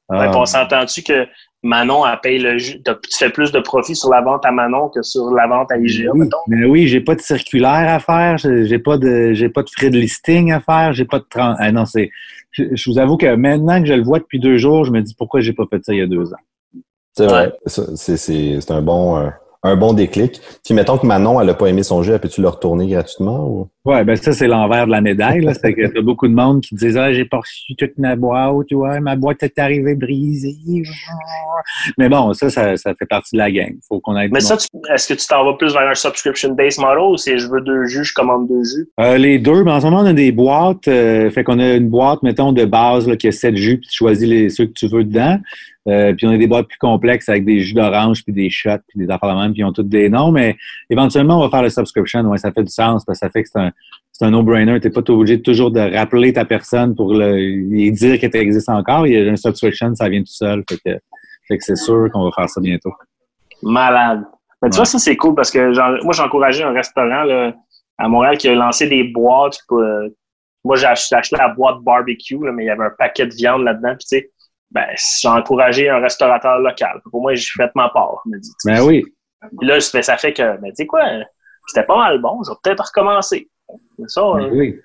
Ouais, 0.10 0.28
on 0.36 0.46
s'entend-tu 0.46 1.04
que 1.04 1.28
Manon, 1.66 2.06
elle 2.06 2.20
paye 2.22 2.38
le 2.38 2.60
jus. 2.60 2.80
Tu 2.84 3.18
fais 3.18 3.32
plus 3.32 3.52
de 3.52 3.60
profit 3.60 3.96
sur 3.96 4.12
la 4.12 4.22
vente 4.22 4.46
à 4.46 4.52
Manon 4.52 4.90
que 4.90 5.02
sur 5.02 5.32
la 5.32 5.48
vente 5.48 5.72
à 5.72 5.78
IGA, 5.78 6.12
oui, 6.14 6.30
Mais 6.48 6.64
oui, 6.64 6.88
j'ai 6.88 7.02
pas 7.02 7.16
de 7.16 7.22
circulaire 7.22 7.92
à 7.92 8.00
faire, 8.00 8.38
j'ai 8.38 8.78
pas 8.78 9.00
de 9.00 9.34
j'ai 9.34 9.50
pas 9.50 9.64
de 9.64 9.70
frais 9.72 9.90
de 9.90 9.98
listing 9.98 10.52
à 10.52 10.60
faire, 10.60 10.94
j'ai 10.94 11.06
pas 11.06 11.18
de 11.18 11.26
ah 11.36 11.72
non, 11.72 11.86
c'est 11.86 12.12
je, 12.52 12.90
vous 12.90 13.00
avoue 13.00 13.18
que 13.18 13.36
maintenant 13.36 13.82
que 13.82 13.88
je 13.88 13.94
le 13.94 14.04
vois 14.04 14.20
depuis 14.20 14.40
deux 14.40 14.58
jours, 14.58 14.86
je 14.86 14.92
me 14.92 15.02
dis 15.02 15.16
pourquoi 15.18 15.42
j'ai 15.42 15.54
pas 15.54 15.66
fait 15.68 15.84
ça 15.84 15.92
il 15.92 16.00
y 16.00 16.02
a 16.02 16.08
deux 16.08 16.32
ans. 16.32 16.82
C'est 17.14 17.26
vrai. 17.26 17.52
C'est 17.66 18.72
un 18.72 18.82
bon 18.84 19.18
euh, 19.18 19.30
un 19.66 19.76
bon 19.76 19.94
déclic. 19.94 20.40
Puis 20.64 20.74
mettons 20.74 20.98
que 20.98 21.08
Manon, 21.08 21.42
elle 21.42 21.48
n'a 21.48 21.54
pas 21.56 21.68
aimé 21.68 21.82
son 21.82 22.04
jeu, 22.04 22.18
peux-tu 22.20 22.42
le 22.42 22.48
retourner 22.48 22.88
gratuitement? 22.88 23.48
Ou? 23.48 23.68
Ouais, 23.84 24.04
ben 24.04 24.16
ça, 24.16 24.32
c'est 24.32 24.48
l'envers 24.48 24.86
de 24.86 24.92
la 24.92 25.02
médaille. 25.02 25.48
C'est 25.62 25.74
que 25.74 25.88
t'as 25.88 26.02
beaucoup 26.02 26.28
de 26.28 26.34
monde 26.34 26.62
qui 26.62 26.76
disent 26.76 26.98
Ah, 26.98 27.12
j'ai 27.14 27.26
pas 27.26 27.38
reçu 27.38 27.76
toute 27.76 27.98
ma 27.98 28.16
boîte, 28.16 28.68
tu 28.68 28.76
vois, 28.76 29.00
ma 29.00 29.16
boîte 29.16 29.42
est 29.44 29.58
arrivée 29.58 29.96
brisée. 29.96 30.56
Mais 31.98 32.10
bon, 32.10 32.34
ça, 32.34 32.50
ça, 32.50 32.76
fait 32.78 33.06
partie 33.08 33.36
de 33.36 33.40
la 33.40 33.52
game. 33.52 33.74
Faut 33.88 34.00
qu'on 34.00 34.18
ait 34.18 34.28
Mais 34.30 34.40
ça, 34.40 34.58
est-ce 34.94 35.08
que 35.08 35.14
tu 35.20 35.28
t'en 35.28 35.44
vas 35.46 35.54
plus 35.54 35.74
vers 35.74 35.88
un 35.88 35.96
subscription-based 35.96 36.80
model 36.80 37.12
ou 37.12 37.18
c'est 37.18 37.38
je 37.38 37.48
veux 37.48 37.62
deux 37.62 37.86
jus, 37.86 38.04
je 38.04 38.14
commande 38.14 38.48
deux 38.48 38.64
jus? 38.64 38.90
Euh, 39.00 39.18
les 39.18 39.40
deux, 39.40 39.64
mais 39.64 39.72
en 39.72 39.80
ce 39.80 39.86
moment, 39.86 40.02
on 40.02 40.06
a 40.06 40.14
des 40.14 40.32
boîtes. 40.32 40.88
Euh, 40.88 41.32
fait 41.32 41.44
qu'on 41.44 41.60
a 41.60 41.74
une 41.74 41.90
boîte, 41.90 42.22
mettons, 42.24 42.52
de 42.52 42.66
base 42.66 43.08
là, 43.08 43.16
qui 43.16 43.28
a 43.28 43.32
sept 43.32 43.56
jus, 43.56 43.80
puis 43.80 43.90
tu 43.90 43.98
choisis 43.98 44.28
les, 44.28 44.50
ceux 44.50 44.66
que 44.66 44.74
tu 44.74 44.88
veux 44.88 45.04
dedans. 45.04 45.40
Euh, 45.88 46.14
puis 46.14 46.26
on 46.26 46.32
a 46.32 46.38
des 46.38 46.48
boîtes 46.48 46.68
plus 46.68 46.80
complexes 46.80 47.30
avec 47.30 47.46
des 47.46 47.60
jus 47.60 47.74
d'orange, 47.74 48.24
puis 48.24 48.34
des 48.34 48.50
shots, 48.50 48.70
puis 48.88 49.00
des 49.00 49.10
affaires 49.10 49.36
de 49.36 49.42
même, 49.42 49.52
puis 49.52 49.62
ils 49.62 49.66
ont 49.66 49.74
toutes 49.74 49.90
des 49.90 50.10
noms. 50.10 50.32
Mais 50.32 50.56
éventuellement, 50.90 51.38
on 51.38 51.42
va 51.42 51.50
faire 51.50 51.62
le 51.62 51.70
subscription. 51.70 52.22
Ouais, 52.22 52.38
ça 52.38 52.52
fait 52.52 52.64
du 52.64 52.72
sens 52.72 53.06
parce 53.06 53.20
que 53.20 53.26
ça 53.26 53.30
fait 53.30 53.44
que 53.44 53.50
c'est 53.52 53.60
un, 53.60 53.72
c'est 54.12 54.26
un 54.26 54.32
no-brainer. 54.32 54.80
Tu 54.80 54.88
n'es 54.88 54.94
pas 54.94 55.02
obligé 55.12 55.42
toujours 55.42 55.72
de 55.72 55.80
rappeler 55.80 56.34
ta 56.34 56.46
personne 56.46 56.96
pour 56.96 57.14
lui 57.14 57.92
dire 57.92 58.20
qu'elle 58.20 58.36
existe 58.36 58.70
encore. 58.70 59.06
Il 59.06 59.14
y 59.14 59.30
a 59.30 59.32
un 59.32 59.36
subscription, 59.36 59.94
ça 59.94 60.10
vient 60.10 60.22
tout 60.22 60.28
seul. 60.28 60.64
Fait 60.70 60.78
que, 60.78 60.98
fait 61.48 61.58
que 61.58 61.64
c'est 61.64 61.76
sûr 61.76 62.10
qu'on 62.12 62.24
va 62.24 62.32
faire 62.32 62.50
ça 62.50 62.62
bientôt. 62.62 62.94
Malade. 63.62 64.24
Mais 64.62 64.70
tu 64.70 64.78
vois, 64.78 64.86
ça, 64.86 64.98
c'est 64.98 65.16
cool 65.16 65.36
parce 65.36 65.52
que 65.52 66.04
moi, 66.04 66.14
j'ai 66.14 66.24
encouragé 66.24 66.64
un 66.64 66.72
restaurant 66.72 67.24
là, 67.24 67.54
à 67.98 68.08
Montréal 68.08 68.38
qui 68.38 68.48
a 68.48 68.56
lancé 68.56 68.88
des 68.88 69.04
boîtes. 69.04 69.60
Euh, 69.72 70.10
moi, 70.64 70.76
j'ai 70.76 70.88
acheté, 70.88 71.16
la 71.38 71.50
boîte 71.50 71.82
barbecue, 71.82 72.38
mais 72.38 72.64
il 72.64 72.68
y 72.68 72.70
avait 72.70 72.86
un 72.86 72.94
paquet 72.98 73.28
de 73.28 73.34
viande 73.34 73.64
là-dedans. 73.64 73.96
Puis, 74.00 74.08
tu 74.08 74.18
sais, 74.18 74.32
ben, 74.76 74.88
j'ai 74.94 75.30
encouragé 75.30 75.90
un 75.90 76.00
restaurateur 76.00 76.60
local. 76.60 77.02
Pour 77.10 77.22
moi, 77.22 77.34
j'ai 77.34 77.46
fait 77.56 77.72
ma 77.76 77.88
part. 77.90 78.22
ben 78.66 78.82
oui. 78.82 79.06
Puis 79.58 79.68
là, 79.68 79.80
ça 79.80 80.18
fait 80.18 80.34
que, 80.34 80.58
ben, 80.58 80.70
tu 80.70 80.76
sais 80.76 80.86
quoi, 80.86 81.04
c'était 81.66 81.86
pas 81.86 81.98
mal 81.98 82.20
bon. 82.20 82.44
Je 82.44 82.52
vais 82.52 82.58
peut-être 82.62 82.84
recommencer. 82.84 83.50
Ça, 84.08 84.22
ben 84.36 84.50
oui. 84.52 84.80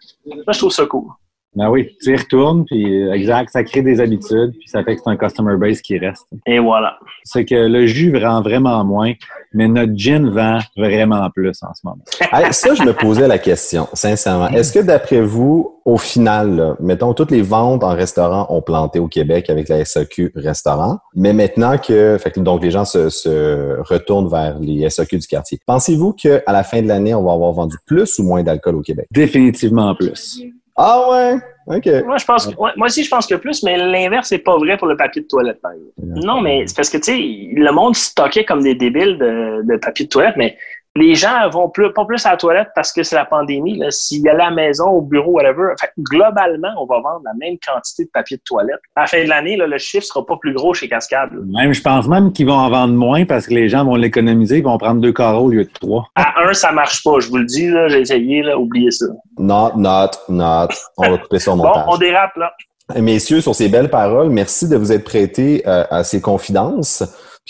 ça, 0.47 0.53
je 0.53 0.59
trouve 0.59 0.71
ça 0.71 0.87
cool. 0.87 1.11
Ben 1.57 1.69
oui, 1.69 1.97
tu 2.01 2.13
y 2.13 2.17
retournes, 2.17 2.65
puis 2.65 3.03
euh, 3.03 3.13
exact, 3.13 3.51
ça 3.51 3.65
crée 3.65 3.83
des 3.83 4.01
habitudes, 4.01 4.53
puis 4.53 4.69
ça 4.69 4.85
fait 4.85 4.95
que 4.95 5.03
c'est 5.05 5.11
un 5.11 5.17
customer 5.17 5.57
base 5.57 5.81
qui 5.81 5.99
reste. 5.99 6.27
Et 6.47 6.61
voilà. 6.61 6.97
C'est 7.25 7.45
que 7.45 7.55
le 7.55 7.87
jus 7.87 8.17
vend 8.17 8.41
vraiment 8.41 8.85
moins, 8.85 9.15
mais 9.53 9.67
notre 9.67 9.97
gin 9.97 10.31
vend 10.31 10.61
vraiment 10.77 11.29
plus 11.31 11.59
en 11.63 11.75
ce 11.75 11.81
moment. 11.83 12.03
ça, 12.53 12.75
je 12.75 12.85
me 12.85 12.93
posais 12.93 13.27
la 13.27 13.39
question, 13.39 13.89
sincèrement. 13.93 14.49
Est-ce 14.49 14.73
que 14.73 14.79
d'après 14.79 15.23
vous, 15.23 15.81
au 15.85 15.99
final, 15.99 16.77
mettons, 16.79 17.15
toutes 17.15 17.33
les 17.33 17.43
ventes 17.43 17.83
en 17.83 17.97
restaurant 17.97 18.47
ont 18.51 18.63
planté 18.63 19.01
au 19.01 19.09
Québec 19.09 19.51
avec 19.51 19.69
la 19.69 19.85
SAQ 19.85 20.33
restaurant, 20.37 20.99
mais 21.17 21.33
maintenant 21.33 21.79
que, 21.79 22.17
fait 22.21 22.39
donc 22.39 22.63
les 22.63 22.71
gens 22.71 22.85
se, 22.85 23.09
se 23.09 23.81
retournent 23.81 24.29
vers 24.29 24.61
les 24.61 24.89
SAQ 24.89 25.19
du 25.19 25.27
quartier. 25.27 25.59
Pensez-vous 25.67 26.13
qu'à 26.13 26.41
la 26.47 26.63
fin 26.63 26.81
de 26.81 26.87
l'année, 26.87 27.13
on 27.13 27.25
va 27.25 27.33
avoir 27.33 27.51
vendu 27.53 27.77
plus 27.87 28.21
ou 28.21 28.23
moins 28.23 28.45
d'alcool 28.45 28.77
au 28.77 28.83
Québec? 28.83 29.09
Définitivement 29.11 29.97
plus. 29.97 30.45
Ah 30.83 31.11
ouais? 31.11 31.37
OK. 31.67 31.87
Moi, 32.07 32.17
je 32.17 32.25
pense, 32.25 32.57
moi 32.57 32.87
aussi, 32.87 33.05
je 33.05 33.11
pense 33.11 33.27
que 33.27 33.35
plus, 33.35 33.63
mais 33.63 33.77
l'inverse 33.77 34.33
n'est 34.33 34.39
pas 34.39 34.57
vrai 34.57 34.79
pour 34.79 34.89
le 34.89 34.97
papier 34.97 35.21
de 35.21 35.27
toilette, 35.27 35.61
par 35.61 35.73
Non, 35.99 36.41
mais 36.41 36.67
c'est 36.67 36.75
parce 36.75 36.89
que, 36.89 36.97
tu 36.97 37.03
sais, 37.05 37.19
le 37.19 37.71
monde 37.71 37.95
stockait 37.95 38.45
comme 38.47 38.63
des 38.63 38.75
débiles 38.75 39.19
de, 39.19 39.61
de 39.63 39.77
papier 39.77 40.07
de 40.07 40.11
toilette, 40.11 40.37
mais 40.39 40.57
les 40.97 41.15
gens 41.15 41.49
vont 41.51 41.69
plus, 41.69 41.93
pas 41.93 42.05
plus 42.05 42.25
à 42.27 42.33
la 42.33 42.37
toilette 42.37 42.69
parce 42.75 42.93
que 42.93 43.03
c'est 43.03 43.15
la 43.15 43.25
pandémie. 43.25 43.81
S'il 43.91 44.23
y 44.23 44.29
a 44.29 44.35
la 44.35 44.51
maison, 44.51 44.89
au 44.89 45.03
bureau, 45.03 45.33
whatever, 45.33 45.75
globalement, 45.99 46.71
on 46.79 46.87
va 46.87 46.97
vendre 47.01 47.23
la 47.25 47.33
même 47.35 47.57
quantité 47.65 48.05
de 48.05 48.11
papier 48.13 48.39
de 48.39 48.43
toilette. 48.45 48.81
À 48.97 49.03
la 49.03 49.07
fin 49.07 49.23
de 49.23 49.29
l'année, 49.29 49.57
le 49.57 49.79
chiffre 49.79 50.05
sera 50.05 50.27
pas 50.27 50.37
plus 50.37 50.53
gros 50.53 50.75
chez 50.75 50.89
Cascade. 50.89 51.31
Même, 51.47 51.73
je 51.73 51.81
pense 51.81 52.09
même 52.09 52.33
qu'ils 52.33 52.47
vont 52.47 52.55
en 52.55 52.71
vendre 52.71 52.95
moins 52.95 53.25
parce 53.25 53.47
que 53.47 53.55
les 53.55 53.69
gens 53.69 53.85
vont 53.85 53.95
l'économiser, 53.95 54.59
ils 54.59 54.65
vont 54.65 54.79
prendre 54.79 55.01
deux 55.01 55.13
carreaux 55.13 55.47
au 55.47 55.51
lieu 55.51 55.65
de 55.65 55.71
trois. 55.71 56.09
À 56.17 56.43
un, 56.43 56.53
ça 56.55 56.73
marche 56.73 57.05
pas. 57.05 57.21
Je 57.21 57.29
vous 57.29 57.39
le 57.39 57.45
dis, 57.47 57.71
j'ai 57.89 58.01
essayé, 58.01 58.43
là, 58.43 58.59
oubliez 58.59 58.91
ça. 58.91 59.07
Not, 59.39 59.77
not, 59.77 60.11
not. 60.29 60.69
On 60.97 61.09
va 61.09 61.19
couper 61.19 61.39
son 61.39 61.57
montage. 61.57 61.87
Bon, 61.87 61.95
on 61.95 61.99
dérape, 61.99 62.37
là. 62.37 62.53
Messieurs, 62.97 63.41
sur 63.41 63.55
ces 63.55 63.69
belles 63.69 63.91
paroles, 63.91 64.31
merci 64.31 64.69
de 64.69 64.77
vous 64.77 64.91
être 64.91 65.05
prêtés 65.05 65.63
euh, 65.67 65.85
à 65.91 66.03
ces 66.03 66.21
confidences. 66.21 67.05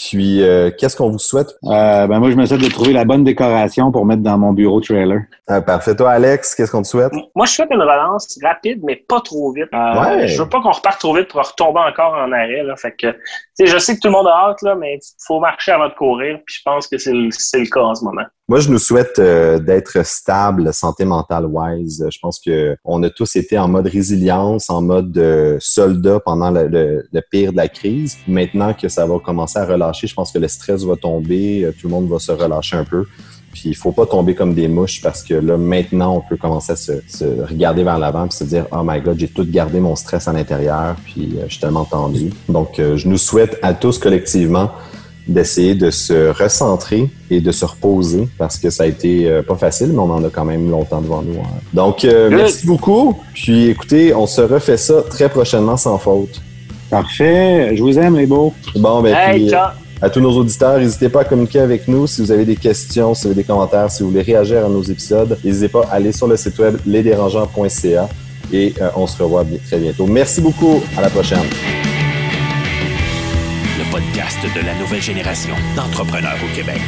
Puis, 0.08 0.42
euh, 0.42 0.70
qu'est-ce 0.70 0.96
qu'on 0.96 1.10
vous 1.10 1.18
souhaite? 1.18 1.48
Euh, 1.64 2.06
ben 2.06 2.20
moi, 2.20 2.30
je 2.30 2.36
me 2.36 2.46
souhaite 2.46 2.62
de 2.62 2.70
trouver 2.70 2.94
la 2.94 3.04
bonne 3.04 3.22
décoration 3.22 3.92
pour 3.92 4.06
mettre 4.06 4.22
dans 4.22 4.38
mon 4.38 4.54
bureau 4.54 4.80
trailer. 4.80 5.24
Euh, 5.50 5.60
parfait. 5.60 5.94
Toi, 5.94 6.12
Alex, 6.12 6.54
qu'est-ce 6.54 6.72
qu'on 6.72 6.80
te 6.80 6.86
souhaite? 6.86 7.12
Moi, 7.34 7.44
je 7.44 7.52
souhaite 7.52 7.68
une 7.70 7.82
relance 7.82 8.38
rapide, 8.42 8.80
mais 8.82 8.96
pas 8.96 9.20
trop 9.20 9.52
vite. 9.52 9.68
Ouais. 9.72 10.26
Je 10.26 10.42
veux 10.42 10.48
pas 10.48 10.62
qu'on 10.62 10.70
reparte 10.70 11.00
trop 11.00 11.14
vite 11.14 11.28
pour 11.28 11.46
retomber 11.46 11.80
encore 11.80 12.14
en 12.14 12.32
arrêt. 12.32 12.62
Là. 12.62 12.76
Fait 12.76 12.92
que, 12.92 13.14
je 13.62 13.76
sais 13.76 13.94
que 13.94 14.00
tout 14.00 14.08
le 14.08 14.12
monde 14.12 14.26
a 14.26 14.48
hâte, 14.48 14.62
là, 14.62 14.74
mais 14.74 14.94
il 14.94 15.24
faut 15.26 15.38
marcher 15.38 15.72
avant 15.72 15.88
de 15.88 15.94
courir. 15.94 16.38
Puis 16.46 16.56
je 16.56 16.62
pense 16.64 16.86
que 16.86 16.96
c'est 16.96 17.12
le, 17.12 17.28
le 17.28 17.70
cas 17.70 17.80
en 17.80 17.94
ce 17.94 18.02
moment. 18.02 18.24
Moi, 18.50 18.58
je 18.58 18.68
nous 18.68 18.80
souhaite 18.80 19.20
euh, 19.20 19.60
d'être 19.60 20.04
stable, 20.04 20.74
santé 20.74 21.04
mentale 21.04 21.46
wise. 21.46 22.04
Je 22.10 22.18
pense 22.20 22.40
que 22.44 22.76
on 22.84 23.00
a 23.04 23.08
tous 23.08 23.36
été 23.36 23.56
en 23.56 23.68
mode 23.68 23.86
résilience, 23.86 24.70
en 24.70 24.82
mode 24.82 25.16
euh, 25.18 25.56
soldat 25.60 26.18
pendant 26.18 26.50
le, 26.50 27.04
pire 27.30 27.52
de 27.52 27.56
la 27.56 27.68
crise. 27.68 28.18
Maintenant 28.26 28.74
que 28.74 28.88
ça 28.88 29.06
va 29.06 29.20
commencer 29.20 29.60
à 29.60 29.64
relâcher, 29.64 30.08
je 30.08 30.14
pense 30.14 30.32
que 30.32 30.40
le 30.40 30.48
stress 30.48 30.82
va 30.82 30.96
tomber, 30.96 31.62
euh, 31.62 31.70
tout 31.70 31.86
le 31.86 31.92
monde 31.92 32.08
va 32.08 32.18
se 32.18 32.32
relâcher 32.32 32.74
un 32.74 32.82
peu. 32.82 33.04
Puis 33.52 33.68
il 33.68 33.76
faut 33.76 33.92
pas 33.92 34.06
tomber 34.06 34.34
comme 34.34 34.52
des 34.52 34.66
mouches 34.66 35.00
parce 35.00 35.22
que 35.22 35.34
là, 35.34 35.56
maintenant, 35.56 36.16
on 36.16 36.20
peut 36.28 36.36
commencer 36.36 36.72
à 36.72 36.76
se, 36.76 37.24
regarder 37.48 37.84
vers 37.84 38.00
l'avant 38.00 38.26
et 38.26 38.30
se 38.32 38.42
dire 38.42 38.66
Oh 38.72 38.82
my 38.82 39.00
God, 39.00 39.16
j'ai 39.16 39.28
tout 39.28 39.46
gardé 39.48 39.78
mon 39.78 39.94
stress 39.94 40.26
à 40.26 40.32
l'intérieur, 40.32 40.96
puis 41.04 41.38
je 41.40 41.52
suis 41.52 41.60
tellement 41.60 41.84
tendu. 41.84 42.32
Donc, 42.48 42.78
je 42.78 43.06
nous 43.06 43.18
souhaite 43.18 43.60
à 43.62 43.74
tous 43.74 43.98
collectivement 43.98 44.72
d'essayer 45.28 45.74
de 45.74 45.90
se 45.90 46.30
recentrer 46.30 47.08
et 47.30 47.40
de 47.40 47.52
se 47.52 47.64
reposer 47.64 48.28
parce 48.38 48.58
que 48.58 48.70
ça 48.70 48.84
a 48.84 48.86
été 48.86 49.28
euh, 49.28 49.42
pas 49.42 49.56
facile, 49.56 49.88
mais 49.92 49.98
on 49.98 50.10
en 50.10 50.24
a 50.24 50.28
quand 50.28 50.44
même 50.44 50.70
longtemps 50.70 51.00
devant 51.00 51.22
nous. 51.22 51.38
Hein. 51.38 51.60
Donc, 51.72 52.04
euh, 52.04 52.28
merci 52.30 52.66
beaucoup. 52.66 53.16
Puis 53.32 53.68
écoutez, 53.68 54.14
on 54.14 54.26
se 54.26 54.40
refait 54.40 54.76
ça 54.76 55.02
très 55.08 55.28
prochainement 55.28 55.76
sans 55.76 55.98
faute. 55.98 56.40
Parfait. 56.90 57.76
Je 57.76 57.82
vous 57.82 57.98
aime, 57.98 58.16
les 58.16 58.26
beaux. 58.26 58.52
Bon, 58.74 59.00
ben, 59.00 59.14
puis, 59.30 59.54
euh, 59.54 59.58
à 60.02 60.10
tous 60.10 60.20
nos 60.20 60.32
auditeurs, 60.32 60.78
n'hésitez 60.78 61.08
pas 61.08 61.20
à 61.20 61.24
communiquer 61.24 61.60
avec 61.60 61.86
nous 61.86 62.06
si 62.06 62.20
vous 62.22 62.32
avez 62.32 62.44
des 62.44 62.56
questions, 62.56 63.14
si 63.14 63.22
vous 63.22 63.28
avez 63.28 63.36
des 63.36 63.44
commentaires, 63.44 63.90
si 63.90 64.02
vous 64.02 64.10
voulez 64.10 64.22
réagir 64.22 64.64
à 64.64 64.68
nos 64.68 64.82
épisodes. 64.82 65.38
N'hésitez 65.44 65.68
pas 65.68 65.86
à 65.90 65.96
aller 65.96 66.12
sur 66.12 66.26
le 66.26 66.36
site 66.36 66.58
web 66.58 66.78
lesdérangeants.ca 66.86 68.08
et 68.52 68.74
on 68.96 69.06
se 69.06 69.22
revoit 69.22 69.44
très 69.68 69.78
bientôt. 69.78 70.06
Merci 70.06 70.40
beaucoup. 70.40 70.82
À 70.96 71.02
la 71.02 71.10
prochaine 71.10 71.46
podcast 74.00 74.38
de 74.54 74.60
la 74.64 74.74
nouvelle 74.74 75.02
génération 75.02 75.54
d'entrepreneurs 75.76 76.38
au 76.42 76.54
Québec. 76.54 76.80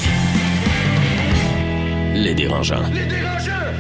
Les 2.14 2.34
dérangeants. 2.34 2.88
Les 2.92 3.06
dérangeants! 3.06 3.71